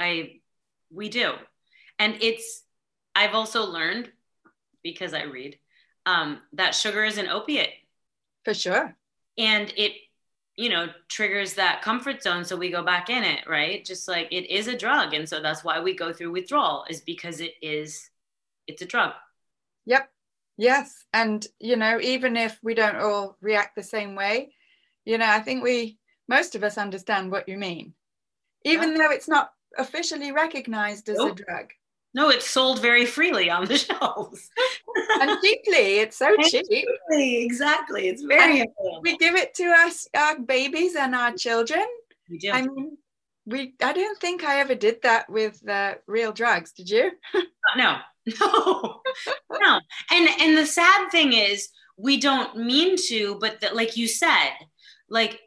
I 0.00 0.40
we 0.90 1.08
do. 1.08 1.32
And 1.98 2.16
it's 2.20 2.64
I've 3.14 3.34
also 3.34 3.64
learned 3.64 4.10
because 4.82 5.14
I 5.14 5.24
read 5.24 5.58
um, 6.06 6.40
that 6.54 6.74
sugar 6.74 7.04
is 7.04 7.18
an 7.18 7.28
opiate. 7.28 7.74
For 8.44 8.54
sure. 8.54 8.96
And 9.36 9.72
it, 9.76 9.92
you 10.60 10.68
know 10.68 10.88
triggers 11.08 11.54
that 11.54 11.80
comfort 11.80 12.22
zone 12.22 12.44
so 12.44 12.54
we 12.54 12.70
go 12.70 12.82
back 12.82 13.08
in 13.08 13.24
it 13.24 13.40
right 13.48 13.82
just 13.82 14.06
like 14.06 14.28
it 14.30 14.50
is 14.50 14.66
a 14.66 14.76
drug 14.76 15.14
and 15.14 15.26
so 15.26 15.40
that's 15.40 15.64
why 15.64 15.80
we 15.80 15.94
go 15.94 16.12
through 16.12 16.30
withdrawal 16.30 16.84
is 16.90 17.00
because 17.00 17.40
it 17.40 17.54
is 17.62 18.10
it's 18.66 18.82
a 18.82 18.86
drug 18.86 19.12
yep 19.86 20.10
yes 20.58 21.06
and 21.14 21.46
you 21.60 21.76
know 21.76 21.98
even 22.02 22.36
if 22.36 22.58
we 22.62 22.74
don't 22.74 22.96
all 22.96 23.38
react 23.40 23.74
the 23.74 23.82
same 23.82 24.14
way 24.14 24.52
you 25.06 25.16
know 25.16 25.26
i 25.26 25.40
think 25.40 25.64
we 25.64 25.98
most 26.28 26.54
of 26.54 26.62
us 26.62 26.76
understand 26.76 27.30
what 27.30 27.48
you 27.48 27.56
mean 27.56 27.94
even 28.66 28.92
yeah. 28.92 28.98
though 28.98 29.10
it's 29.10 29.28
not 29.28 29.52
officially 29.78 30.32
recognized 30.32 31.08
as 31.08 31.18
nope. 31.18 31.38
a 31.38 31.42
drug 31.44 31.66
no, 32.12 32.28
it's 32.28 32.48
sold 32.48 32.82
very 32.82 33.06
freely 33.06 33.50
on 33.50 33.66
the 33.66 33.78
shelves. 33.78 34.50
and 35.20 35.38
cheaply. 35.42 36.00
It's 36.00 36.16
so 36.16 36.34
and 36.34 36.44
cheap. 36.44 36.66
Cheaply, 36.68 37.44
exactly. 37.44 38.08
It's 38.08 38.22
very 38.22 38.64
We 39.02 39.16
give 39.18 39.36
it 39.36 39.54
to 39.54 39.64
us, 39.64 40.08
our 40.14 40.38
babies 40.40 40.96
and 40.96 41.14
our 41.14 41.32
children. 41.32 41.84
We 42.28 42.38
do. 42.38 42.50
I 42.50 42.62
mean, 42.62 42.98
we 43.46 43.74
I 43.82 43.92
don't 43.92 44.18
think 44.18 44.44
I 44.44 44.60
ever 44.60 44.74
did 44.74 45.02
that 45.02 45.30
with 45.30 45.66
uh, 45.68 45.94
real 46.06 46.32
drugs. 46.32 46.72
Did 46.72 46.90
you? 46.90 47.12
no. 47.76 47.98
No. 48.38 49.00
no. 49.50 49.80
And 50.12 50.28
and 50.40 50.56
the 50.56 50.66
sad 50.66 51.10
thing 51.10 51.32
is 51.32 51.70
we 51.96 52.20
don't 52.20 52.54
mean 52.58 52.96
to, 53.08 53.38
but 53.40 53.60
that 53.62 53.74
like 53.74 53.96
you 53.96 54.06
said, 54.06 54.50
like 55.08 55.40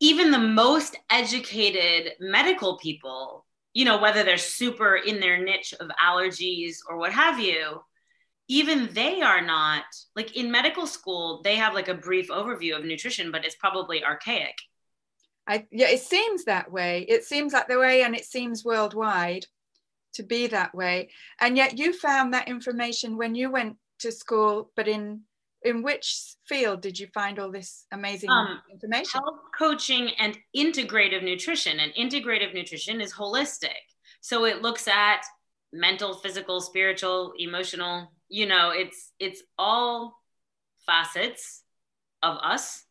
even 0.00 0.30
the 0.30 0.38
most 0.38 0.96
educated 1.10 2.12
medical 2.20 2.78
people 2.78 3.43
you 3.74 3.84
know, 3.84 4.00
whether 4.00 4.22
they're 4.22 4.38
super 4.38 4.96
in 4.96 5.20
their 5.20 5.42
niche 5.42 5.74
of 5.78 5.90
allergies 6.02 6.78
or 6.88 6.96
what 6.96 7.12
have 7.12 7.38
you, 7.38 7.82
even 8.48 8.88
they 8.92 9.20
are 9.20 9.40
not 9.40 9.84
like 10.14 10.36
in 10.36 10.50
medical 10.50 10.86
school, 10.86 11.42
they 11.42 11.56
have 11.56 11.74
like 11.74 11.88
a 11.88 11.94
brief 11.94 12.28
overview 12.28 12.76
of 12.76 12.84
nutrition, 12.84 13.32
but 13.32 13.44
it's 13.44 13.56
probably 13.56 14.04
archaic. 14.04 14.54
I, 15.46 15.66
yeah, 15.70 15.88
it 15.88 16.00
seems 16.00 16.44
that 16.44 16.70
way. 16.70 17.04
It 17.08 17.24
seems 17.24 17.52
like 17.52 17.68
the 17.68 17.78
way, 17.78 18.02
and 18.02 18.14
it 18.14 18.24
seems 18.24 18.64
worldwide 18.64 19.46
to 20.14 20.22
be 20.22 20.46
that 20.46 20.74
way. 20.74 21.10
And 21.38 21.56
yet, 21.56 21.76
you 21.76 21.92
found 21.92 22.32
that 22.32 22.48
information 22.48 23.18
when 23.18 23.34
you 23.34 23.50
went 23.50 23.76
to 23.98 24.12
school, 24.12 24.70
but 24.74 24.88
in 24.88 25.22
in 25.64 25.82
which 25.82 26.34
field 26.46 26.82
did 26.82 26.98
you 26.98 27.06
find 27.08 27.38
all 27.38 27.50
this 27.50 27.86
amazing 27.90 28.30
um, 28.30 28.60
information? 28.70 29.20
Health 29.20 29.40
coaching 29.58 30.10
and 30.18 30.38
integrative 30.56 31.24
nutrition. 31.24 31.80
And 31.80 31.92
integrative 31.94 32.54
nutrition 32.54 33.00
is 33.00 33.12
holistic. 33.12 33.70
So 34.20 34.44
it 34.44 34.62
looks 34.62 34.86
at 34.86 35.22
mental, 35.72 36.14
physical, 36.14 36.60
spiritual, 36.60 37.32
emotional, 37.38 38.12
you 38.28 38.46
know, 38.46 38.70
it's 38.70 39.12
it's 39.18 39.42
all 39.58 40.20
facets 40.86 41.62
of 42.22 42.36
us, 42.38 42.84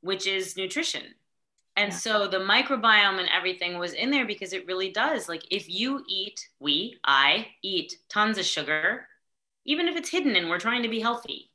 which 0.00 0.26
is 0.26 0.56
nutrition. 0.56 1.02
And 1.76 1.90
yeah. 1.92 1.98
so 1.98 2.28
the 2.28 2.38
microbiome 2.38 3.18
and 3.18 3.28
everything 3.34 3.78
was 3.78 3.94
in 3.94 4.10
there 4.10 4.26
because 4.26 4.52
it 4.52 4.66
really 4.66 4.90
does. 4.90 5.28
Like 5.28 5.42
if 5.50 5.70
you 5.70 6.04
eat, 6.06 6.46
we, 6.60 6.98
I 7.04 7.48
eat 7.62 7.96
tons 8.10 8.36
of 8.36 8.44
sugar, 8.44 9.06
even 9.64 9.88
if 9.88 9.96
it's 9.96 10.10
hidden 10.10 10.36
and 10.36 10.50
we're 10.50 10.58
trying 10.58 10.82
to 10.82 10.88
be 10.90 11.00
healthy, 11.00 11.51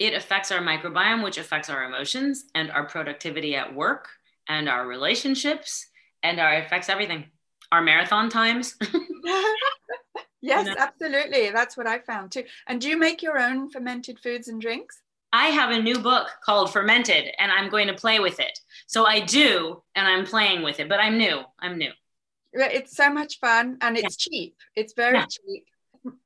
it 0.00 0.14
affects 0.14 0.50
our 0.50 0.60
microbiome, 0.60 1.22
which 1.22 1.36
affects 1.36 1.68
our 1.68 1.84
emotions 1.84 2.46
and 2.54 2.70
our 2.70 2.86
productivity 2.86 3.54
at 3.54 3.74
work 3.74 4.08
and 4.48 4.68
our 4.68 4.86
relationships 4.86 5.86
and 6.22 6.40
our 6.40 6.56
affects 6.56 6.88
everything. 6.88 7.26
Our 7.70 7.82
marathon 7.82 8.30
times. 8.30 8.76
yes, 10.40 10.66
you 10.66 10.74
know? 10.74 10.74
absolutely. 10.76 11.50
That's 11.50 11.76
what 11.76 11.86
I 11.86 12.00
found 12.00 12.32
too. 12.32 12.44
And 12.66 12.80
do 12.80 12.88
you 12.88 12.98
make 12.98 13.22
your 13.22 13.38
own 13.38 13.70
fermented 13.70 14.18
foods 14.18 14.48
and 14.48 14.60
drinks? 14.60 15.02
I 15.32 15.48
have 15.48 15.70
a 15.70 15.80
new 15.80 16.00
book 16.00 16.28
called 16.44 16.72
Fermented 16.72 17.30
and 17.38 17.52
I'm 17.52 17.70
going 17.70 17.86
to 17.86 17.94
play 17.94 18.18
with 18.18 18.40
it. 18.40 18.58
So 18.88 19.06
I 19.06 19.20
do 19.20 19.82
and 19.94 20.08
I'm 20.08 20.26
playing 20.26 20.62
with 20.62 20.80
it, 20.80 20.88
but 20.88 20.98
I'm 20.98 21.18
new. 21.18 21.42
I'm 21.60 21.78
new. 21.78 21.92
It's 22.52 22.96
so 22.96 23.12
much 23.12 23.38
fun 23.38 23.76
and 23.82 23.96
it's 23.96 24.26
yeah. 24.26 24.30
cheap. 24.30 24.56
It's 24.74 24.94
very 24.94 25.18
yeah. 25.18 25.26
cheap. 25.26 25.64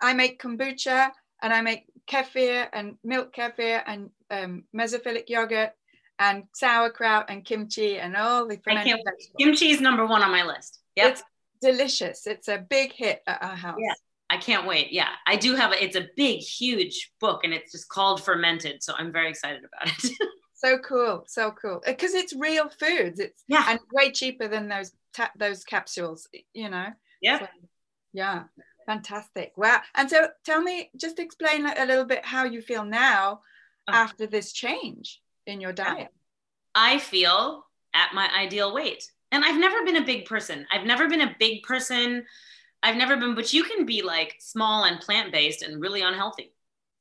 I 0.00 0.14
make 0.14 0.40
kombucha 0.40 1.10
and 1.42 1.52
I 1.52 1.60
make 1.60 1.84
kefir 2.08 2.68
and 2.72 2.96
milk 3.02 3.34
kefir 3.34 3.82
and 3.86 4.10
um, 4.30 4.64
mesophilic 4.76 5.28
yogurt 5.28 5.70
and 6.18 6.44
sauerkraut 6.54 7.26
and 7.28 7.44
kimchi 7.44 7.98
and 7.98 8.16
all 8.16 8.46
the 8.46 8.58
fermented. 8.62 9.00
Kimchi 9.38 9.70
is 9.70 9.80
number 9.80 10.06
one 10.06 10.22
on 10.22 10.30
my 10.30 10.44
list. 10.44 10.80
Yep. 10.96 11.12
It's 11.12 11.22
delicious. 11.60 12.26
It's 12.26 12.48
a 12.48 12.58
big 12.58 12.92
hit 12.92 13.22
at 13.26 13.42
our 13.42 13.56
house. 13.56 13.78
Yeah. 13.78 13.94
I 14.30 14.38
can't 14.38 14.66
wait. 14.66 14.92
Yeah, 14.92 15.10
I 15.26 15.36
do 15.36 15.54
have 15.54 15.72
a, 15.72 15.82
it's 15.82 15.96
a 15.96 16.08
big, 16.16 16.40
huge 16.40 17.12
book 17.20 17.44
and 17.44 17.52
it's 17.52 17.72
just 17.72 17.88
called 17.88 18.24
Fermented. 18.24 18.82
So 18.82 18.94
I'm 18.96 19.12
very 19.12 19.28
excited 19.28 19.62
about 19.64 19.94
it. 19.94 20.12
so 20.54 20.78
cool. 20.78 21.24
So 21.28 21.52
cool. 21.52 21.82
Because 21.84 22.14
it's 22.14 22.34
real 22.34 22.68
foods. 22.68 23.20
It's 23.20 23.44
yeah. 23.48 23.64
and 23.68 23.78
way 23.92 24.10
cheaper 24.10 24.48
than 24.48 24.68
those 24.68 24.92
ta- 25.14 25.30
those 25.36 25.64
capsules, 25.64 26.26
you 26.54 26.70
know? 26.70 26.86
Yeah. 27.20 27.40
So, 27.40 27.46
yeah. 28.12 28.44
Fantastic. 28.86 29.52
Wow. 29.56 29.80
And 29.94 30.08
so 30.10 30.28
tell 30.44 30.60
me, 30.60 30.90
just 30.96 31.18
explain 31.18 31.66
a 31.66 31.86
little 31.86 32.04
bit 32.04 32.24
how 32.24 32.44
you 32.44 32.60
feel 32.60 32.84
now 32.84 33.40
after 33.88 34.26
this 34.26 34.52
change 34.52 35.20
in 35.46 35.60
your 35.60 35.72
diet. 35.72 36.08
I 36.74 36.98
feel 36.98 37.66
at 37.94 38.14
my 38.14 38.28
ideal 38.36 38.74
weight. 38.74 39.10
And 39.32 39.44
I've 39.44 39.58
never 39.58 39.84
been 39.84 39.96
a 39.96 40.04
big 40.04 40.26
person. 40.26 40.66
I've 40.70 40.86
never 40.86 41.08
been 41.08 41.22
a 41.22 41.34
big 41.38 41.62
person. 41.62 42.24
I've 42.82 42.96
never 42.96 43.16
been, 43.16 43.34
but 43.34 43.52
you 43.52 43.64
can 43.64 43.86
be 43.86 44.02
like 44.02 44.36
small 44.38 44.84
and 44.84 45.00
plant 45.00 45.32
based 45.32 45.62
and 45.62 45.80
really 45.80 46.02
unhealthy. 46.02 46.52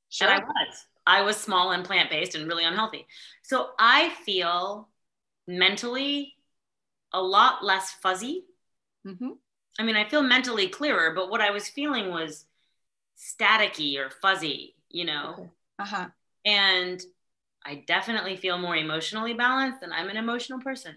Sure. 0.10 0.30
And 0.30 0.42
I 0.42 0.44
was. 0.44 0.86
I 1.06 1.22
was 1.22 1.38
small 1.38 1.72
and 1.72 1.84
plant 1.84 2.10
based 2.10 2.36
and 2.36 2.48
really 2.48 2.64
unhealthy. 2.64 3.06
So 3.42 3.72
I 3.78 4.10
feel 4.26 4.88
mentally 5.48 6.34
a 7.12 7.22
lot 7.22 7.64
less 7.64 7.92
fuzzy. 7.92 8.46
Mm-hmm. 9.06 9.32
I 9.80 9.84
mean, 9.84 9.96
I 9.96 10.08
feel 10.08 10.22
mentally 10.22 10.68
clearer, 10.68 11.14
but 11.16 11.30
what 11.30 11.42
I 11.42 11.52
was 11.52 11.68
feeling 11.68 12.10
was 12.12 12.46
staticky 13.18 13.98
or 13.98 14.10
fuzzy, 14.10 14.76
you 14.90 15.06
know? 15.06 15.34
Okay. 15.34 15.50
Uh-huh. 15.80 16.08
And 16.46 17.02
I 17.66 17.84
definitely 17.88 18.36
feel 18.36 18.58
more 18.58 18.76
emotionally 18.76 19.34
balanced 19.34 19.84
and 19.84 19.94
I'm 19.94 20.10
an 20.10 20.18
emotional 20.18 20.60
person. 20.60 20.96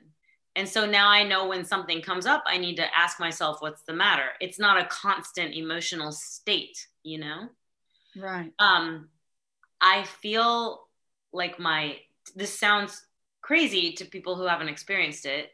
And 0.57 0.69
so 0.69 0.87
now 0.87 1.09
I 1.09 1.23
know 1.23 1.47
when 1.49 1.65
something 1.65 2.01
comes 2.01 2.27
up, 2.27 2.43
I 2.47 2.57
need 2.57 2.77
to 2.77 2.97
ask 2.97 3.21
myself 3.21 3.59
what's 3.61 3.83
the 3.83 3.93
matter. 3.93 4.29
It's 4.41 4.59
not 4.59 4.81
a 4.81 4.87
constant 4.87 5.55
emotional 5.55 6.13
state, 6.13 6.87
you 7.03 7.19
know? 7.19 7.49
Right. 8.17 8.53
Um 8.59 9.09
I 9.81 10.05
feel 10.05 10.89
like 11.33 11.59
my 11.59 11.99
this 12.35 12.59
sounds 12.59 13.07
crazy 13.43 13.93
to 13.93 14.05
people 14.05 14.35
who 14.35 14.45
haven't 14.45 14.69
experienced 14.69 15.27
it, 15.27 15.53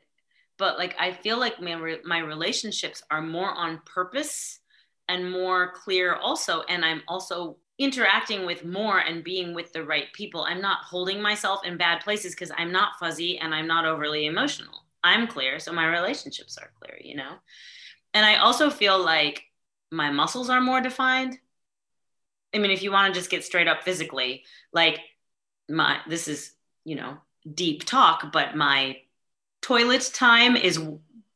but 0.62 0.78
like 0.78 0.94
I 0.96 1.10
feel 1.10 1.40
like 1.40 1.60
my 1.60 1.96
my 2.04 2.18
relationships 2.18 3.02
are 3.10 3.20
more 3.20 3.50
on 3.50 3.80
purpose 3.84 4.60
and 5.08 5.28
more 5.28 5.72
clear 5.72 6.14
also 6.14 6.62
and 6.68 6.84
I'm 6.84 7.02
also 7.08 7.56
interacting 7.80 8.46
with 8.46 8.64
more 8.64 9.00
and 9.00 9.24
being 9.24 9.54
with 9.54 9.72
the 9.72 9.82
right 9.82 10.06
people. 10.12 10.44
I'm 10.44 10.60
not 10.60 10.84
holding 10.84 11.20
myself 11.20 11.64
in 11.64 11.78
bad 11.78 12.04
places 12.04 12.36
because 12.36 12.52
I'm 12.56 12.70
not 12.70 12.92
fuzzy 13.00 13.38
and 13.38 13.52
I'm 13.52 13.66
not 13.66 13.86
overly 13.86 14.26
emotional. 14.26 14.84
I'm 15.02 15.26
clear, 15.26 15.58
so 15.58 15.72
my 15.72 15.86
relationships 15.86 16.56
are 16.56 16.70
clear, 16.80 16.96
you 17.02 17.16
know. 17.16 17.32
And 18.14 18.24
I 18.24 18.36
also 18.36 18.70
feel 18.70 19.04
like 19.04 19.42
my 19.90 20.12
muscles 20.12 20.48
are 20.48 20.60
more 20.60 20.80
defined. 20.80 21.40
I 22.54 22.58
mean, 22.58 22.70
if 22.70 22.84
you 22.84 22.92
want 22.92 23.12
to 23.12 23.18
just 23.18 23.30
get 23.30 23.42
straight 23.42 23.66
up 23.66 23.82
physically, 23.82 24.44
like 24.72 25.00
my 25.68 25.98
this 26.08 26.28
is, 26.28 26.52
you 26.84 26.94
know, 26.94 27.16
deep 27.52 27.82
talk, 27.82 28.30
but 28.32 28.54
my 28.54 28.98
toilet 29.62 30.10
time 30.12 30.56
is 30.56 30.80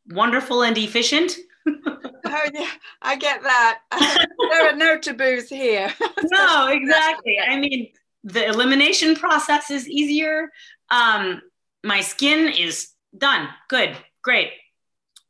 wonderful 0.09 0.63
and 0.63 0.77
efficient. 0.77 1.37
oh 1.67 2.51
yeah, 2.53 2.71
I 3.01 3.17
get 3.17 3.43
that. 3.43 3.81
there 4.51 4.69
are 4.69 4.77
no 4.77 4.99
taboos 4.99 5.49
here. 5.49 5.93
no, 6.25 6.69
exactly. 6.69 7.39
I 7.39 7.59
mean, 7.59 7.93
the 8.25 8.47
elimination 8.47 9.17
process 9.17 9.71
is 9.71 9.89
easier. 9.89 10.51
Um, 10.91 11.41
my 11.83 12.01
skin 12.01 12.49
is 12.49 12.91
done. 13.17 13.49
Good, 13.69 13.97
great. 14.23 14.51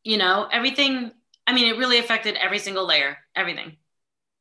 You 0.02 0.18
know, 0.18 0.48
everything. 0.50 1.12
I 1.46 1.52
mean, 1.52 1.72
it 1.72 1.78
really 1.78 1.98
affected 1.98 2.36
every 2.36 2.58
single 2.58 2.86
layer, 2.86 3.18
everything. 3.36 3.76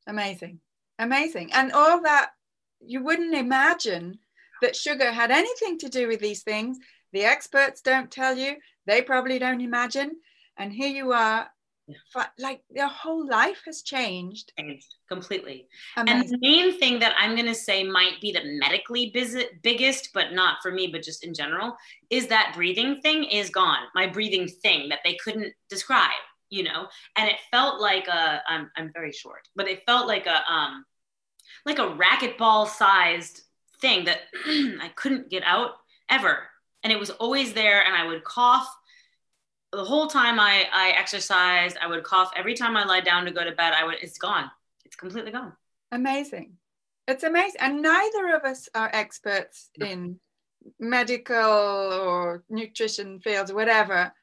Amazing, 0.08 0.60
amazing, 0.98 1.52
and 1.54 1.72
all 1.72 2.02
that 2.02 2.32
you 2.80 3.04
wouldn't 3.04 3.36
imagine 3.36 4.20
that 4.62 4.76
sugar 4.76 5.12
had 5.12 5.32
anything 5.32 5.78
to 5.80 5.90
do 5.90 6.08
with 6.08 6.20
these 6.20 6.44
things 6.44 6.78
the 7.16 7.24
experts 7.24 7.82
don't 7.82 8.12
tell 8.12 8.38
you, 8.38 8.58
they 8.86 9.02
probably 9.02 9.40
don't 9.40 9.62
imagine. 9.62 10.12
And 10.58 10.72
here 10.72 10.90
you 10.90 11.14
are, 11.14 11.48
like 12.40 12.62
your 12.70 12.88
whole 12.88 13.28
life 13.28 13.62
has 13.66 13.82
changed. 13.82 14.52
Completely. 15.08 15.68
Amazing. 15.98 16.22
And 16.22 16.30
the 16.30 16.38
main 16.40 16.80
thing 16.80 17.00
that 17.00 17.16
I'm 17.18 17.36
going 17.36 17.46
to 17.48 17.56
say 17.56 17.84
might 17.84 18.20
be 18.22 18.32
the 18.32 18.42
medically 18.60 19.12
biggest, 19.64 20.10
but 20.14 20.34
not 20.34 20.58
for 20.62 20.72
me, 20.72 20.88
but 20.88 21.04
just 21.04 21.24
in 21.24 21.34
general, 21.34 21.76
is 22.10 22.28
that 22.28 22.54
breathing 22.56 23.02
thing 23.02 23.24
is 23.24 23.50
gone. 23.50 23.84
My 23.94 24.08
breathing 24.08 24.48
thing 24.48 24.90
that 24.90 25.00
they 25.04 25.16
couldn't 25.24 25.54
describe, 25.70 26.12
you 26.50 26.64
know, 26.64 26.88
and 27.16 27.30
it 27.30 27.38
felt 27.52 27.80
like 27.80 28.08
a, 28.08 28.42
I'm, 28.48 28.72
I'm 28.76 28.92
very 28.94 29.12
short, 29.12 29.48
but 29.56 29.68
it 29.68 29.84
felt 29.86 30.08
like 30.08 30.26
a, 30.26 30.52
um, 30.52 30.86
like 31.66 31.80
a 31.80 31.96
racquetball 31.98 32.68
sized 32.68 33.42
thing 33.80 34.06
that 34.06 34.20
I 34.46 34.92
couldn't 34.96 35.30
get 35.30 35.44
out 35.44 35.72
ever 36.10 36.50
and 36.86 36.94
it 36.94 37.00
was 37.00 37.10
always 37.10 37.52
there 37.52 37.84
and 37.84 37.96
i 37.96 38.06
would 38.08 38.24
cough 38.24 38.70
the 39.76 39.84
whole 39.84 40.08
time 40.08 40.40
i 40.40 40.66
i 40.72 40.92
exercised. 40.92 41.78
I 41.82 41.88
would 41.88 42.04
cough 42.04 42.32
every 42.36 42.54
time 42.54 42.78
i 42.78 42.86
lie 42.86 43.02
down 43.02 43.26
to 43.26 43.32
go 43.32 43.44
to 43.44 43.52
bed. 43.52 43.74
I 43.74 43.84
would 43.86 43.96
it's 44.02 44.18
gone. 44.18 44.50
It's 44.86 44.96
completely 44.96 45.32
gone. 45.32 45.54
Amazing. 45.92 46.54
It's 47.08 47.24
amazing. 47.24 47.60
And 47.60 47.82
neither 47.82 48.36
of 48.36 48.44
us 48.44 48.70
are 48.74 48.90
experts 48.94 49.70
in 49.80 50.20
medical 50.80 51.36
or 51.36 52.44
nutrition 52.50 53.20
fields 53.20 53.52
or 53.52 53.56
whatever. 53.56 54.14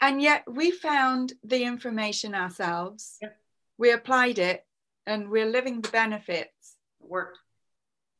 And 0.00 0.20
yet 0.22 0.44
we 0.46 0.70
found 0.70 1.32
the 1.42 1.64
information 1.64 2.34
ourselves. 2.34 3.18
Yeah. 3.22 3.30
we 3.78 3.92
applied 3.92 4.38
it 4.38 4.64
and 5.06 5.30
we're 5.30 5.46
living 5.50 5.80
the 5.80 5.88
benefits. 5.88 6.76
It 7.00 7.08
worked. 7.08 7.38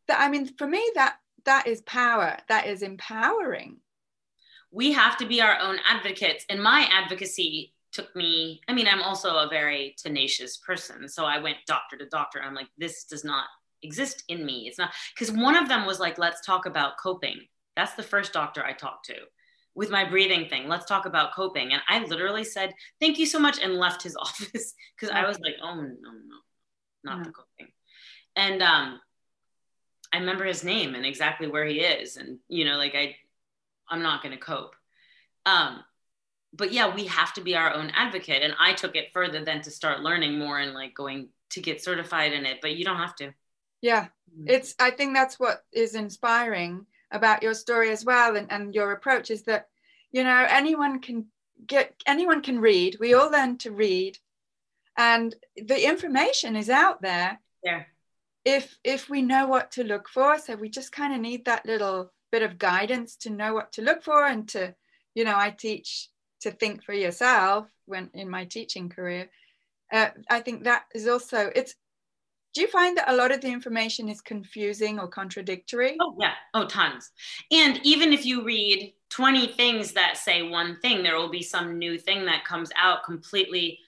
That 0.09 0.21
i 0.21 0.29
mean 0.29 0.47
for 0.57 0.67
me 0.67 0.83
that 0.95 1.19
that 1.47 1.67
is 1.67 1.81
power. 1.83 2.37
That 2.49 2.67
is 2.67 2.83
empowering. 2.83 3.79
We 4.71 4.93
have 4.93 5.17
to 5.19 5.27
be 5.27 5.41
our 5.41 5.59
own 5.59 5.79
advocates. 5.89 6.45
And 6.51 6.63
my 6.63 6.89
advocacy 6.93 7.73
took 7.93 8.15
me 8.15 8.61
i 8.69 8.75
mean 8.75 8.87
i'm 8.87 9.01
also 9.01 9.37
a 9.37 9.49
very 9.49 9.95
tenacious 9.97 10.59
person. 10.59 11.09
So 11.09 11.25
i 11.25 11.39
went 11.39 11.57
doctor 11.67 11.97
to 11.97 12.07
doctor. 12.07 12.43
I'm 12.43 12.55
like 12.55 12.69
this 12.77 13.05
does 13.05 13.25
not 13.25 13.47
exist 13.83 14.25
in 14.29 14.45
me. 14.45 14.67
It's 14.67 14.79
not 14.79 14.93
because 15.15 15.35
one 15.35 15.57
of 15.57 15.69
them 15.69 15.87
was 15.87 15.99
like 15.99 16.19
let's 16.19 16.45
talk 16.45 16.67
about 16.67 16.99
coping. 17.03 17.41
That's 17.75 17.95
the 17.95 18.03
first 18.03 18.33
doctor 18.33 18.63
i 18.65 18.73
talked 18.73 19.07
to 19.07 19.15
with 19.75 19.91
my 19.91 20.05
breathing 20.05 20.49
thing. 20.49 20.69
Let's 20.69 20.87
talk 20.87 21.07
about 21.07 21.35
coping. 21.35 21.73
And 21.73 21.81
i 21.89 22.05
literally 22.05 22.45
said 22.45 22.75
thank 23.01 23.19
you 23.19 23.25
so 23.27 23.39
much 23.39 23.59
and 23.63 23.75
left 23.75 24.03
his 24.03 24.17
office 24.21 24.75
because 24.95 25.15
i 25.15 25.27
was 25.27 25.39
like 25.41 25.55
oh 25.63 25.77
no 25.77 25.83
no 25.83 26.39
not 27.05 27.19
no. 27.19 27.25
the 27.25 27.31
coping. 27.31 27.73
And 28.35 28.63
um 28.63 29.01
I 30.17 30.21
remember 30.21 30.45
his 30.45 30.65
name 30.65 30.95
and 30.95 31.05
exactly 31.05 31.47
where 31.47 31.67
he 31.67 31.81
is. 31.81 32.17
And, 32.17 32.39
you 32.49 32.65
know, 32.65 32.79
like 32.79 32.95
I, 32.95 33.17
I'm 33.87 34.03
not 34.03 34.23
going 34.23 34.33
to 34.33 34.41
cope. 34.41 34.75
Um, 35.45 35.85
but 36.55 36.73
yeah, 36.73 36.95
we 36.95 37.05
have 37.05 37.35
to 37.35 37.43
be 37.43 37.55
our 37.55 37.75
own 37.75 37.93
advocate. 37.95 38.43
And 38.43 38.55
I 38.59 38.73
took 38.73 38.97
it 38.97 39.13
further 39.13 39.45
than 39.45 39.61
to 39.63 39.71
start 39.71 40.01
learning 40.01 40.39
more 40.39 40.59
and 40.59 40.73
like 40.73 40.95
going 40.95 41.29
to 41.51 41.61
get 41.61 41.85
certified 41.85 42.33
in 42.33 42.47
it, 42.47 42.61
but 42.63 42.77
you 42.77 42.85
don't 42.85 42.97
have 42.97 43.15
to. 43.17 43.35
Yeah. 43.83 44.07
Mm-hmm. 44.35 44.49
It's, 44.49 44.75
I 44.79 44.91
think 44.91 45.15
that's 45.15 45.39
what 45.39 45.65
is 45.71 45.95
inspiring 45.95 46.87
about 47.11 47.43
your 47.43 47.53
story 47.53 47.91
as 47.91 48.03
well. 48.03 48.37
And, 48.37 48.51
and 48.51 48.75
your 48.75 48.93
approach 48.93 49.31
is 49.31 49.43
that, 49.43 49.69
you 50.13 50.25
know, 50.25 50.47
anyone 50.49 51.01
can 51.01 51.27
get, 51.67 51.95
anyone 52.07 52.41
can 52.41 52.59
read. 52.59 52.97
We 52.99 53.13
all 53.13 53.31
learn 53.31 53.59
to 53.59 53.71
read 53.71 54.17
and 54.97 55.35
the 55.57 55.87
information 55.87 56.57
is 56.57 56.71
out 56.71 57.03
there. 57.03 57.39
Yeah 57.63 57.83
if 58.47 58.79
if 58.85 59.11
we 59.11 59.21
know 59.21 59.47
what 59.47 59.73
to 59.73 59.85
look 59.85 60.09
for 60.09 60.39
so 60.39 60.55
we 60.55 60.71
just 60.71 60.93
kind 60.93 61.13
of 61.13 61.21
need 61.21 61.45
that 61.45 61.67
little 61.67 62.13
bit 62.31 62.43
of 62.43 62.59
guidance 62.59 63.17
to 63.17 63.29
know 63.29 63.53
what 63.53 63.73
to 63.73 63.83
look 63.83 64.03
for 64.03 64.25
and 64.25 64.49
to 64.49 64.75
you 65.15 65.25
know 65.25 65.37
i 65.37 65.51
teach 65.51 66.09
to 66.41 66.51
think 66.53 66.83
for 66.85 66.95
yourself 66.95 67.67
when 67.87 68.09
in 68.15 68.31
my 68.31 68.45
teaching 68.45 68.89
career. 68.89 69.29
Uh, 69.93 70.09
i 70.31 70.41
think 70.41 70.65
that 70.65 70.85
is 70.95 71.07
also 71.07 71.51
it's 71.55 71.75
do 72.55 72.63
you 72.63 72.69
find 72.69 72.97
that 72.97 73.11
a 73.11 73.15
lot 73.15 73.33
of 73.33 73.43
the 73.43 73.49
information 73.49 74.09
is 74.09 74.23
confusing 74.23 74.99
or 74.99 75.09
contradictory? 75.09 75.95
Oh 76.01 76.17
yeah. 76.19 76.33
Oh 76.55 76.67
tons. 76.67 77.11
And 77.53 77.79
even 77.83 78.15
if 78.15 78.25
you 78.25 78.45
read 78.45 78.95
20 79.11 79.49
things 79.49 79.93
that 79.93 80.17
say 80.17 80.41
one 80.41 80.81
thing 80.81 81.03
there 81.03 81.17
will 81.17 81.29
be 81.29 81.43
some 81.43 81.79
new 81.79 81.99
thing 81.99 82.25
that 82.25 82.47
comes 82.47 82.71
out 82.75 83.05
completely 83.05 83.79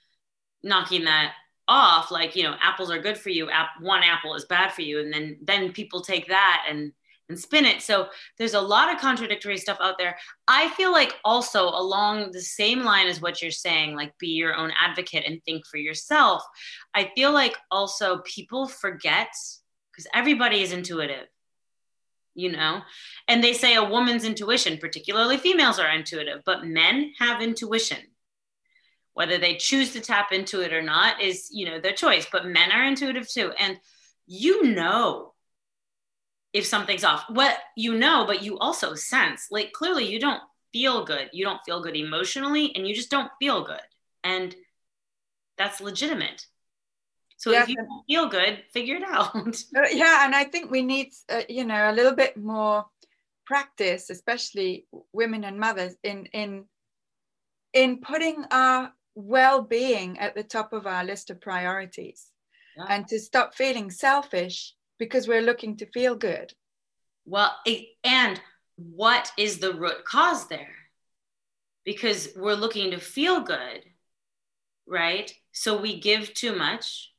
knocking 0.62 1.04
that 1.04 1.32
off 1.68 2.10
like 2.10 2.34
you 2.34 2.42
know 2.42 2.54
apples 2.60 2.90
are 2.90 2.98
good 2.98 3.18
for 3.18 3.30
you 3.30 3.50
App, 3.50 3.68
one 3.80 4.02
apple 4.02 4.34
is 4.34 4.46
bad 4.46 4.72
for 4.72 4.82
you 4.82 5.00
and 5.00 5.12
then 5.12 5.36
then 5.42 5.72
people 5.72 6.00
take 6.00 6.28
that 6.28 6.66
and 6.68 6.92
and 7.28 7.38
spin 7.38 7.66
it. 7.66 7.82
So 7.82 8.08
there's 8.38 8.54
a 8.54 8.60
lot 8.60 8.90
of 8.90 9.00
contradictory 9.00 9.58
stuff 9.58 9.76
out 9.82 9.98
there. 9.98 10.16
I 10.46 10.70
feel 10.70 10.92
like 10.92 11.12
also 11.24 11.68
along 11.68 12.32
the 12.32 12.40
same 12.40 12.84
line 12.84 13.06
as 13.06 13.20
what 13.20 13.42
you're 13.42 13.50
saying 13.50 13.94
like 13.94 14.16
be 14.18 14.28
your 14.28 14.54
own 14.54 14.72
advocate 14.80 15.24
and 15.26 15.42
think 15.44 15.66
for 15.66 15.76
yourself 15.76 16.42
i 16.94 17.10
feel 17.14 17.32
like 17.32 17.56
also 17.70 18.18
people 18.24 18.66
forget 18.66 19.28
because 19.92 20.06
everybody 20.14 20.62
is 20.62 20.72
intuitive 20.72 21.26
you 22.34 22.52
know? 22.52 22.82
And 23.26 23.42
they 23.42 23.52
say 23.52 23.74
a 23.74 23.82
woman's 23.82 24.24
intuition 24.24 24.78
particularly 24.78 25.38
females 25.38 25.78
are 25.78 25.88
intuitive 25.88 26.42
but 26.46 26.66
men 26.66 27.12
have 27.18 27.42
intuition 27.42 27.98
whether 29.18 29.36
they 29.36 29.56
choose 29.56 29.92
to 29.92 30.00
tap 30.00 30.30
into 30.30 30.60
it 30.60 30.72
or 30.72 30.80
not 30.80 31.20
is 31.20 31.48
you 31.50 31.66
know 31.66 31.80
their 31.80 31.92
choice 31.92 32.28
but 32.30 32.46
men 32.46 32.70
are 32.70 32.84
intuitive 32.84 33.28
too. 33.28 33.50
And 33.58 33.76
you 34.28 34.62
know 34.62 35.34
if 36.52 36.64
something's 36.64 37.02
off 37.02 37.24
what 37.28 37.58
you 37.76 37.98
know 37.98 38.26
but 38.28 38.44
you 38.44 38.56
also 38.60 38.94
sense 38.94 39.48
like 39.50 39.72
clearly 39.72 40.06
you 40.06 40.20
don't 40.20 40.40
feel 40.72 41.04
good. 41.04 41.30
You 41.32 41.44
don't 41.44 41.58
feel 41.66 41.82
good 41.82 41.96
emotionally 41.96 42.72
and 42.76 42.86
you 42.86 42.94
just 42.94 43.10
don't 43.10 43.32
feel 43.40 43.64
good. 43.64 43.80
And 44.22 44.54
that's 45.56 45.80
legitimate. 45.80 46.46
So 47.38 47.50
yeah. 47.50 47.64
if 47.64 47.68
you 47.68 47.74
don't 47.74 48.04
feel 48.06 48.28
good 48.28 48.62
figure 48.72 48.98
it 48.98 49.02
out. 49.08 49.34
Uh, 49.34 49.88
yeah 49.90 50.26
and 50.26 50.34
i 50.36 50.44
think 50.44 50.70
we 50.70 50.82
need 50.82 51.08
uh, 51.28 51.42
you 51.48 51.64
know 51.64 51.90
a 51.90 51.96
little 51.98 52.14
bit 52.14 52.36
more 52.36 52.86
practice 53.44 54.10
especially 54.10 54.86
women 55.12 55.42
and 55.42 55.58
mothers 55.58 55.96
in 56.04 56.26
in 56.26 56.66
in 57.72 57.98
putting 57.98 58.44
our 58.52 58.92
well-being 59.18 60.18
at 60.18 60.34
the 60.34 60.42
top 60.42 60.72
of 60.72 60.86
our 60.86 61.04
list 61.04 61.30
of 61.30 61.40
priorities. 61.40 62.30
Yeah. 62.76 62.86
and 62.90 63.08
to 63.08 63.18
stop 63.18 63.56
feeling 63.56 63.90
selfish 63.90 64.74
because 65.00 65.26
we're 65.26 65.42
looking 65.42 65.76
to 65.78 65.86
feel 65.86 66.14
good. 66.14 66.54
Well 67.26 67.56
and 68.04 68.40
what 68.76 69.32
is 69.36 69.58
the 69.58 69.74
root 69.74 70.04
cause 70.04 70.46
there? 70.46 70.76
Because 71.84 72.28
we're 72.36 72.54
looking 72.54 72.92
to 72.92 72.98
feel 72.98 73.40
good 73.40 73.84
right? 74.88 75.32
So 75.52 75.80
we 75.80 76.00
give 76.00 76.34
too 76.34 76.56
much. 76.56 77.12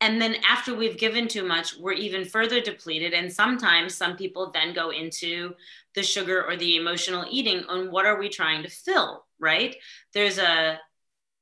And 0.00 0.20
then 0.20 0.36
after 0.48 0.74
we've 0.74 0.98
given 0.98 1.28
too 1.28 1.44
much 1.44 1.76
we're 1.76 1.92
even 1.92 2.24
further 2.24 2.60
depleted. 2.60 3.12
And 3.14 3.32
sometimes 3.32 3.94
some 3.94 4.16
people 4.16 4.50
then 4.52 4.72
go 4.72 4.90
into 4.90 5.54
the 5.94 6.02
sugar 6.02 6.44
or 6.44 6.56
the 6.56 6.76
emotional 6.76 7.26
eating 7.30 7.64
on 7.68 7.90
what 7.90 8.06
are 8.06 8.18
we 8.18 8.28
trying 8.28 8.62
to 8.62 8.70
fill 8.70 9.24
right? 9.40 9.76
There's 10.14 10.38
a 10.38 10.78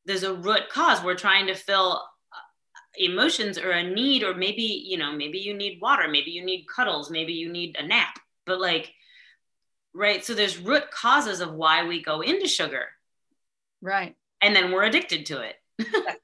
there's 0.06 0.22
a 0.22 0.34
root 0.34 0.68
cause. 0.70 1.02
We're 1.02 1.16
trying 1.16 1.48
to 1.48 1.54
fill 1.54 2.02
uh, 2.32 2.36
emotions 2.96 3.58
or 3.58 3.72
a 3.72 3.82
need 3.82 4.22
or 4.22 4.34
maybe 4.34 4.62
you 4.62 4.96
know 4.96 5.12
maybe 5.12 5.38
you 5.38 5.54
need 5.54 5.80
water 5.82 6.08
maybe 6.08 6.30
you 6.30 6.44
need 6.44 6.66
cuddles 6.74 7.10
maybe 7.10 7.32
you 7.32 7.50
need 7.50 7.76
a 7.78 7.86
nap. 7.86 8.18
But 8.46 8.60
like 8.60 8.92
right 9.94 10.24
so 10.24 10.34
there's 10.34 10.58
root 10.58 10.90
causes 10.90 11.40
of 11.40 11.52
why 11.52 11.86
we 11.86 12.02
go 12.02 12.20
into 12.20 12.48
sugar. 12.48 12.86
Right. 13.82 14.16
And 14.40 14.54
then 14.54 14.70
we're 14.70 14.84
addicted 14.84 15.26
to 15.26 15.42
it. 15.42 15.56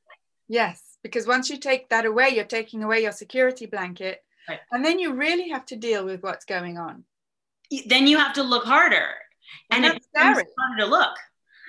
Yes 0.48 0.98
because 1.02 1.26
once 1.26 1.48
you 1.48 1.56
take 1.56 1.88
that 1.88 2.04
away 2.04 2.28
you're 2.28 2.44
taking 2.44 2.82
away 2.82 3.02
your 3.02 3.12
security 3.12 3.64
blanket. 3.64 4.22
Right. 4.46 4.58
and 4.70 4.84
then 4.84 4.98
you 4.98 5.14
really 5.14 5.48
have 5.48 5.64
to 5.66 5.76
deal 5.76 6.04
with 6.04 6.22
what's 6.22 6.44
going 6.44 6.76
on. 6.76 7.04
Then 7.86 8.06
you 8.06 8.18
have 8.18 8.34
to 8.34 8.42
look 8.42 8.64
harder. 8.64 9.08
And, 9.70 9.86
and 9.86 9.94
it's 9.96 10.08
harder 10.14 10.44
to 10.80 10.86
look 10.86 11.16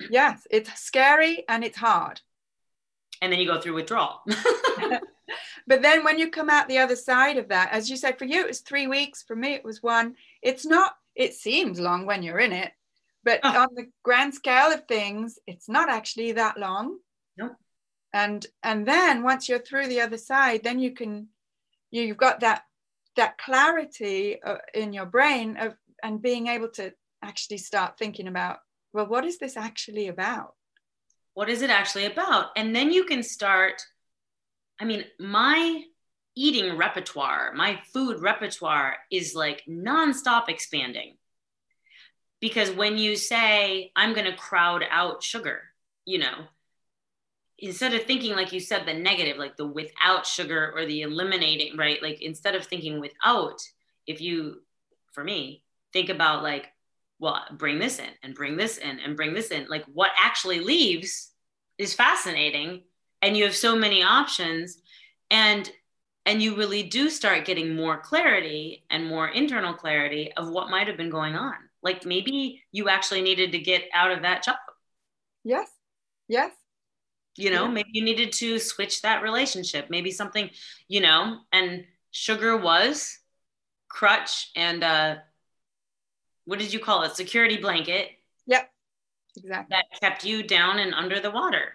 Yes, 0.10 0.46
it's 0.50 0.80
scary 0.80 1.44
and 1.48 1.64
it's 1.64 1.78
hard. 1.78 2.22
And 3.22 3.32
then 3.32 3.40
you 3.40 3.48
go 3.48 3.60
through 3.62 3.76
withdrawal. 3.76 4.22
but 5.68 5.82
then 5.82 6.04
when 6.04 6.20
you 6.20 6.30
come 6.30 6.50
out 6.50 6.68
the 6.68 6.80
other 6.80 6.96
side 6.96 7.38
of 7.38 7.50
that, 7.50 7.72
as 7.72 7.90
you 7.90 7.96
said, 7.96 8.18
for 8.18 8.26
you 8.26 8.42
it 8.42 8.48
was 8.48 8.60
three 8.60 8.88
weeks. 8.88 9.24
For 9.24 9.36
me, 9.36 9.54
it 9.54 9.64
was 9.64 9.82
one. 9.82 10.16
It's 10.42 10.66
not, 10.66 10.96
it 11.16 11.34
seems 11.34 11.80
long 11.80 12.06
when 12.06 12.24
you're 12.24 12.40
in 12.40 12.52
it, 12.52 12.72
but 13.24 13.40
oh. 13.44 13.64
on 13.64 13.70
the 13.76 13.88
grand 14.04 14.34
scale 14.34 14.72
of 14.72 14.88
things, 14.88 15.40
it's 15.48 15.70
not 15.70 15.90
actually 15.90 16.34
that 16.34 16.58
long. 16.58 16.98
Nope. 17.38 17.54
And 18.14 18.46
and 18.62 18.86
then 18.86 19.24
once 19.24 19.50
you're 19.50 19.60
through 19.60 19.88
the 19.88 20.02
other 20.02 20.18
side, 20.18 20.64
then 20.64 20.80
you 20.80 20.92
can 20.92 21.30
you've 21.90 22.18
got 22.18 22.42
that 22.42 22.64
that 23.16 23.38
clarity 23.38 24.42
uh, 24.42 24.58
in 24.74 24.94
your 24.94 25.06
brain 25.06 25.58
of 25.58 25.76
and 26.04 26.22
being 26.22 26.48
able 26.48 26.70
to 26.70 26.94
actually 27.24 27.58
start 27.58 27.98
thinking 27.98 28.28
about 28.28 28.60
well, 28.94 29.08
what 29.08 29.26
is 29.26 29.40
this 29.40 29.58
actually 29.58 30.08
about? 30.08 30.54
What 31.34 31.50
is 31.50 31.64
it 31.64 31.72
actually 31.72 32.06
about? 32.06 32.52
And 32.56 32.76
then 32.76 32.92
you 32.92 33.06
can 33.06 33.24
start. 33.24 33.82
I 34.80 34.86
mean, 34.86 35.04
my 35.20 35.84
eating 36.36 36.78
repertoire, 36.78 37.54
my 37.54 37.80
food 37.92 38.22
repertoire 38.22 38.96
is 39.12 39.36
like 39.36 39.64
nonstop 39.68 40.50
expanding. 40.50 41.18
Because 42.40 42.72
when 42.72 42.98
you 42.98 43.16
say, 43.16 43.92
I'm 43.96 44.14
going 44.14 44.30
to 44.30 44.36
crowd 44.36 44.84
out 44.90 45.24
sugar, 45.24 45.62
you 46.06 46.20
know, 46.20 46.46
instead 47.58 47.94
of 47.94 48.04
thinking, 48.04 48.36
like 48.36 48.52
you 48.52 48.60
said, 48.60 48.86
the 48.86 48.94
negative, 48.94 49.38
like 49.38 49.56
the 49.56 49.66
without 49.66 50.26
sugar 50.26 50.74
or 50.76 50.86
the 50.86 51.02
eliminating, 51.02 51.78
right? 51.78 52.04
Like 52.04 52.22
instead 52.22 52.56
of 52.56 52.66
thinking 52.66 53.00
without, 53.00 53.62
if 54.06 54.20
you, 54.20 54.62
for 55.14 55.24
me, 55.24 55.64
think 55.94 56.10
about 56.10 56.44
like, 56.44 56.68
well, 57.24 57.42
bring 57.54 57.80
this 57.80 58.00
in 58.00 58.10
and 58.24 58.36
bring 58.36 58.58
this 58.58 58.78
in 58.78 59.00
and 59.00 59.16
bring 59.16 59.34
this 59.34 59.50
in. 59.52 59.66
Like 59.70 59.86
what 59.86 60.12
actually 60.22 60.60
leaves 60.60 61.32
is 61.78 61.94
fascinating. 61.94 62.84
And 63.22 63.38
you 63.38 63.46
have 63.46 63.56
so 63.56 63.76
many 63.76 64.04
options. 64.04 64.82
And 65.32 65.72
and 66.26 66.42
you 66.42 66.56
really 66.56 66.84
do 66.84 67.10
start 67.10 67.46
getting 67.46 67.76
more 67.76 67.98
clarity 68.00 68.86
and 68.90 69.06
more 69.06 69.28
internal 69.28 69.74
clarity 69.74 70.32
of 70.38 70.50
what 70.50 70.70
might 70.70 70.88
have 70.88 70.98
been 70.98 71.10
going 71.10 71.36
on 71.36 71.54
like 71.82 72.06
maybe 72.06 72.64
you 72.72 72.88
actually 72.90 73.22
needed 73.22 73.52
to 73.52 73.60
get 73.60 73.84
out 73.94 74.12
of 74.12 74.22
that 74.22 74.44
job. 74.44 74.56
Yes. 75.44 75.70
Yes. 76.30 76.52
You 77.36 77.50
know, 77.52 77.66
Yeah. 77.66 77.72
maybe 77.72 77.90
you 77.94 78.04
needed 78.04 78.32
to 78.34 78.58
switch 78.60 79.02
that 79.02 79.22
relationship. 79.22 79.90
Maybe 79.90 80.12
something, 80.12 80.50
you 80.88 81.02
know, 81.02 81.40
and 81.52 81.86
sugar 82.12 82.56
was 82.58 83.20
crutch 83.90 84.50
and 84.56 84.84
uh 84.84 85.16
what 86.46 86.60
did 86.60 86.72
you 86.74 86.80
call 86.80 87.04
it? 87.04 87.16
Security 87.16 87.58
blanket 87.58 88.10
Yep. 88.48 88.70
Exactly. 89.38 89.76
that 89.76 90.00
kept 90.00 90.24
you 90.26 90.44
down 90.44 90.80
and 90.80 90.94
under 90.94 91.20
the 91.20 91.32
water. 91.32 91.74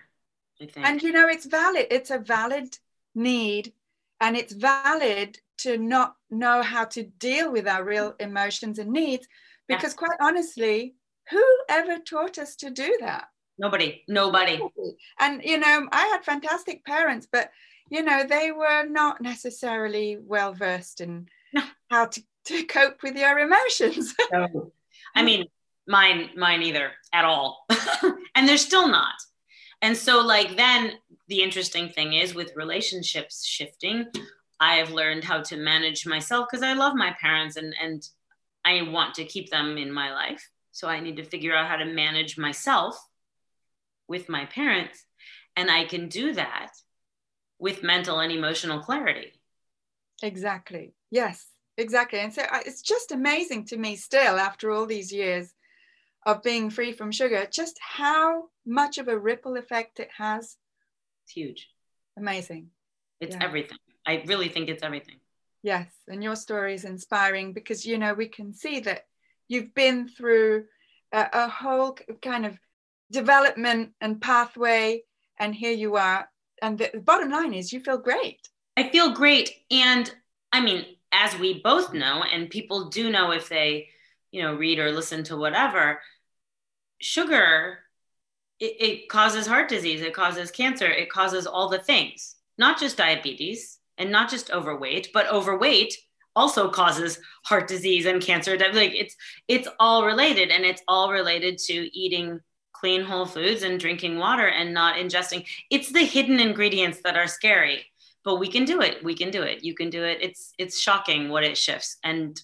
I 0.60 0.66
think. 0.66 0.86
And 0.86 1.02
you 1.02 1.12
know, 1.12 1.28
it's 1.28 1.46
valid. 1.46 1.86
It's 1.90 2.10
a 2.10 2.18
valid 2.18 2.76
need, 3.14 3.72
and 4.20 4.36
it's 4.36 4.52
valid 4.52 5.38
to 5.58 5.76
not 5.78 6.14
know 6.30 6.62
how 6.62 6.84
to 6.84 7.02
deal 7.02 7.50
with 7.50 7.66
our 7.66 7.82
real 7.84 8.14
emotions 8.20 8.78
and 8.78 8.90
needs. 8.92 9.26
Because, 9.66 9.92
quite 9.94 10.18
honestly, 10.20 10.94
who 11.30 11.44
ever 11.68 11.98
taught 11.98 12.38
us 12.38 12.56
to 12.56 12.70
do 12.70 12.96
that? 13.00 13.26
nobody, 13.58 14.02
nobody. 14.08 14.60
And, 15.20 15.42
you 15.44 15.58
know, 15.58 15.88
I 15.90 16.06
had 16.06 16.24
fantastic 16.24 16.84
parents, 16.84 17.26
but, 17.30 17.50
you 17.90 18.02
know, 18.02 18.22
they 18.24 18.52
were 18.52 18.84
not 18.86 19.20
necessarily 19.20 20.16
well 20.20 20.54
versed 20.54 21.00
in 21.00 21.28
No. 21.52 21.62
how 21.90 22.06
to, 22.06 22.22
to 22.48 22.64
cope 22.64 23.02
with 23.02 23.16
your 23.16 23.38
emotions. 23.38 24.14
No. 24.32 24.72
I 25.14 25.22
mean, 25.22 25.46
mine, 25.86 26.30
mine 26.36 26.62
either 26.62 26.92
at 27.12 27.24
all. 27.24 27.66
and 28.34 28.46
they're 28.46 28.58
still 28.58 28.88
not. 28.88 29.14
And 29.80 29.96
so, 29.96 30.20
like, 30.20 30.56
then 30.56 30.92
the 31.28 31.42
interesting 31.42 31.88
thing 31.88 32.12
is 32.12 32.34
with 32.34 32.52
relationships 32.56 33.44
shifting, 33.44 34.06
I've 34.60 34.90
learned 34.90 35.24
how 35.24 35.42
to 35.42 35.56
manage 35.56 36.06
myself 36.06 36.46
because 36.50 36.62
I 36.62 36.74
love 36.74 36.94
my 36.94 37.14
parents 37.20 37.56
and, 37.56 37.74
and 37.80 38.06
I 38.64 38.82
want 38.82 39.14
to 39.14 39.24
keep 39.24 39.50
them 39.50 39.78
in 39.78 39.92
my 39.92 40.12
life. 40.12 40.46
So 40.72 40.88
I 40.88 41.00
need 41.00 41.16
to 41.16 41.24
figure 41.24 41.54
out 41.54 41.68
how 41.68 41.76
to 41.76 41.84
manage 41.84 42.36
myself 42.36 42.98
with 44.08 44.28
my 44.28 44.46
parents. 44.46 45.04
And 45.56 45.70
I 45.70 45.84
can 45.84 46.08
do 46.08 46.34
that 46.34 46.70
with 47.58 47.82
mental 47.82 48.20
and 48.20 48.30
emotional 48.30 48.80
clarity. 48.80 49.32
Exactly. 50.22 50.94
Yes, 51.10 51.46
exactly. 51.78 52.18
And 52.18 52.32
so 52.32 52.42
I- 52.42 52.62
it's 52.66 52.82
just 52.82 53.12
amazing 53.12 53.64
to 53.66 53.76
me 53.76 53.96
still 53.96 54.38
after 54.38 54.70
all 54.70 54.86
these 54.86 55.12
years 55.12 55.54
of 56.26 56.42
being 56.42 56.68
free 56.68 56.92
from 56.92 57.10
sugar, 57.12 57.46
just 57.50 57.78
how 57.80 58.50
much 58.66 58.98
of 58.98 59.08
a 59.08 59.18
ripple 59.18 59.56
effect 59.56 60.00
it 60.00 60.10
has. 60.16 60.58
It's 61.24 61.32
huge. 61.32 61.70
Amazing. 62.16 62.70
It's 63.20 63.34
Yeah. 63.36 63.44
everything. 63.44 63.78
I 64.06 64.22
really 64.26 64.48
think 64.48 64.68
it's 64.68 64.82
everything. 64.82 65.20
Yes. 65.62 65.88
And 66.06 66.22
your 66.22 66.36
story 66.36 66.74
is 66.74 66.84
inspiring 66.84 67.52
because, 67.52 67.86
you 67.86 67.98
know, 67.98 68.14
we 68.14 68.28
can 68.28 68.52
see 68.52 68.80
that 68.80 69.06
you've 69.48 69.74
been 69.74 70.08
through 70.08 70.66
a, 71.12 71.28
a 71.32 71.48
whole 71.48 71.96
kind 72.22 72.44
of 72.46 72.58
development 73.10 73.94
and 74.00 74.20
pathway. 74.20 75.02
And 75.38 75.54
here 75.54 75.72
you 75.72 75.96
are. 75.96 76.28
And 76.60 76.78
the, 76.78 76.90
the 76.92 77.00
bottom 77.00 77.30
line 77.30 77.54
is 77.54 77.72
you 77.72 77.80
feel 77.80 77.98
great. 77.98 78.48
I 78.76 78.88
feel 78.90 79.12
great. 79.12 79.50
And 79.70 80.12
I 80.52 80.60
mean, 80.60 80.84
as 81.12 81.38
we 81.38 81.60
both 81.62 81.92
know, 81.92 82.22
and 82.22 82.50
people 82.50 82.88
do 82.88 83.10
know 83.10 83.30
if 83.32 83.48
they, 83.48 83.88
you 84.30 84.42
know, 84.42 84.54
read 84.54 84.78
or 84.78 84.92
listen 84.92 85.24
to 85.24 85.36
whatever, 85.36 86.00
sugar, 87.00 87.78
it, 88.60 88.76
it 88.80 89.08
causes 89.08 89.46
heart 89.46 89.68
disease, 89.68 90.02
it 90.02 90.14
causes 90.14 90.50
cancer, 90.50 90.86
it 90.86 91.10
causes 91.10 91.46
all 91.46 91.68
the 91.68 91.78
things, 91.78 92.36
not 92.56 92.78
just 92.78 92.96
diabetes 92.96 93.78
and 93.96 94.10
not 94.10 94.30
just 94.30 94.50
overweight, 94.50 95.10
but 95.12 95.30
overweight 95.30 95.96
also 96.36 96.70
causes 96.70 97.18
heart 97.44 97.66
disease 97.66 98.06
and 98.06 98.22
cancer. 98.22 98.56
Like 98.56 98.94
it's 98.94 99.16
it's 99.48 99.68
all 99.80 100.06
related 100.06 100.50
and 100.50 100.64
it's 100.64 100.82
all 100.86 101.10
related 101.10 101.58
to 101.58 101.98
eating 101.98 102.40
clean 102.72 103.02
whole 103.02 103.26
foods 103.26 103.64
and 103.64 103.80
drinking 103.80 104.18
water 104.18 104.46
and 104.46 104.72
not 104.72 104.96
ingesting. 104.96 105.44
It's 105.68 105.90
the 105.90 106.04
hidden 106.04 106.38
ingredients 106.38 107.00
that 107.02 107.16
are 107.16 107.26
scary 107.26 107.84
but 108.28 108.38
we 108.38 108.46
can 108.54 108.66
do 108.66 108.82
it 108.82 109.02
we 109.02 109.14
can 109.14 109.30
do 109.30 109.42
it 109.42 109.64
you 109.64 109.74
can 109.74 109.88
do 109.88 110.04
it 110.04 110.18
it's 110.20 110.52
it's 110.58 110.78
shocking 110.78 111.30
what 111.30 111.44
it 111.44 111.56
shifts 111.56 111.96
and 112.04 112.38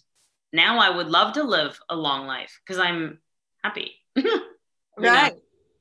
now 0.50 0.78
i 0.78 0.88
would 0.88 1.08
love 1.10 1.34
to 1.34 1.42
live 1.42 1.78
a 1.90 1.96
long 2.06 2.26
life 2.26 2.58
because 2.62 2.78
i'm 2.86 3.18
happy 3.62 3.92
You 4.16 4.30
know? 4.96 5.10
Right. 5.12 5.34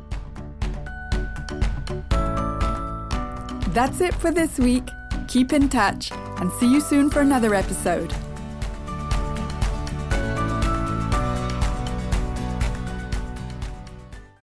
That's 3.74 4.00
it 4.00 4.14
for 4.14 4.30
this 4.30 4.60
week. 4.60 4.88
Keep 5.28 5.54
in 5.54 5.70
touch 5.70 6.12
and 6.12 6.52
see 6.60 6.72
you 6.72 6.80
soon 6.80 7.10
for 7.10 7.22
another 7.22 7.56
episode. 7.56 8.14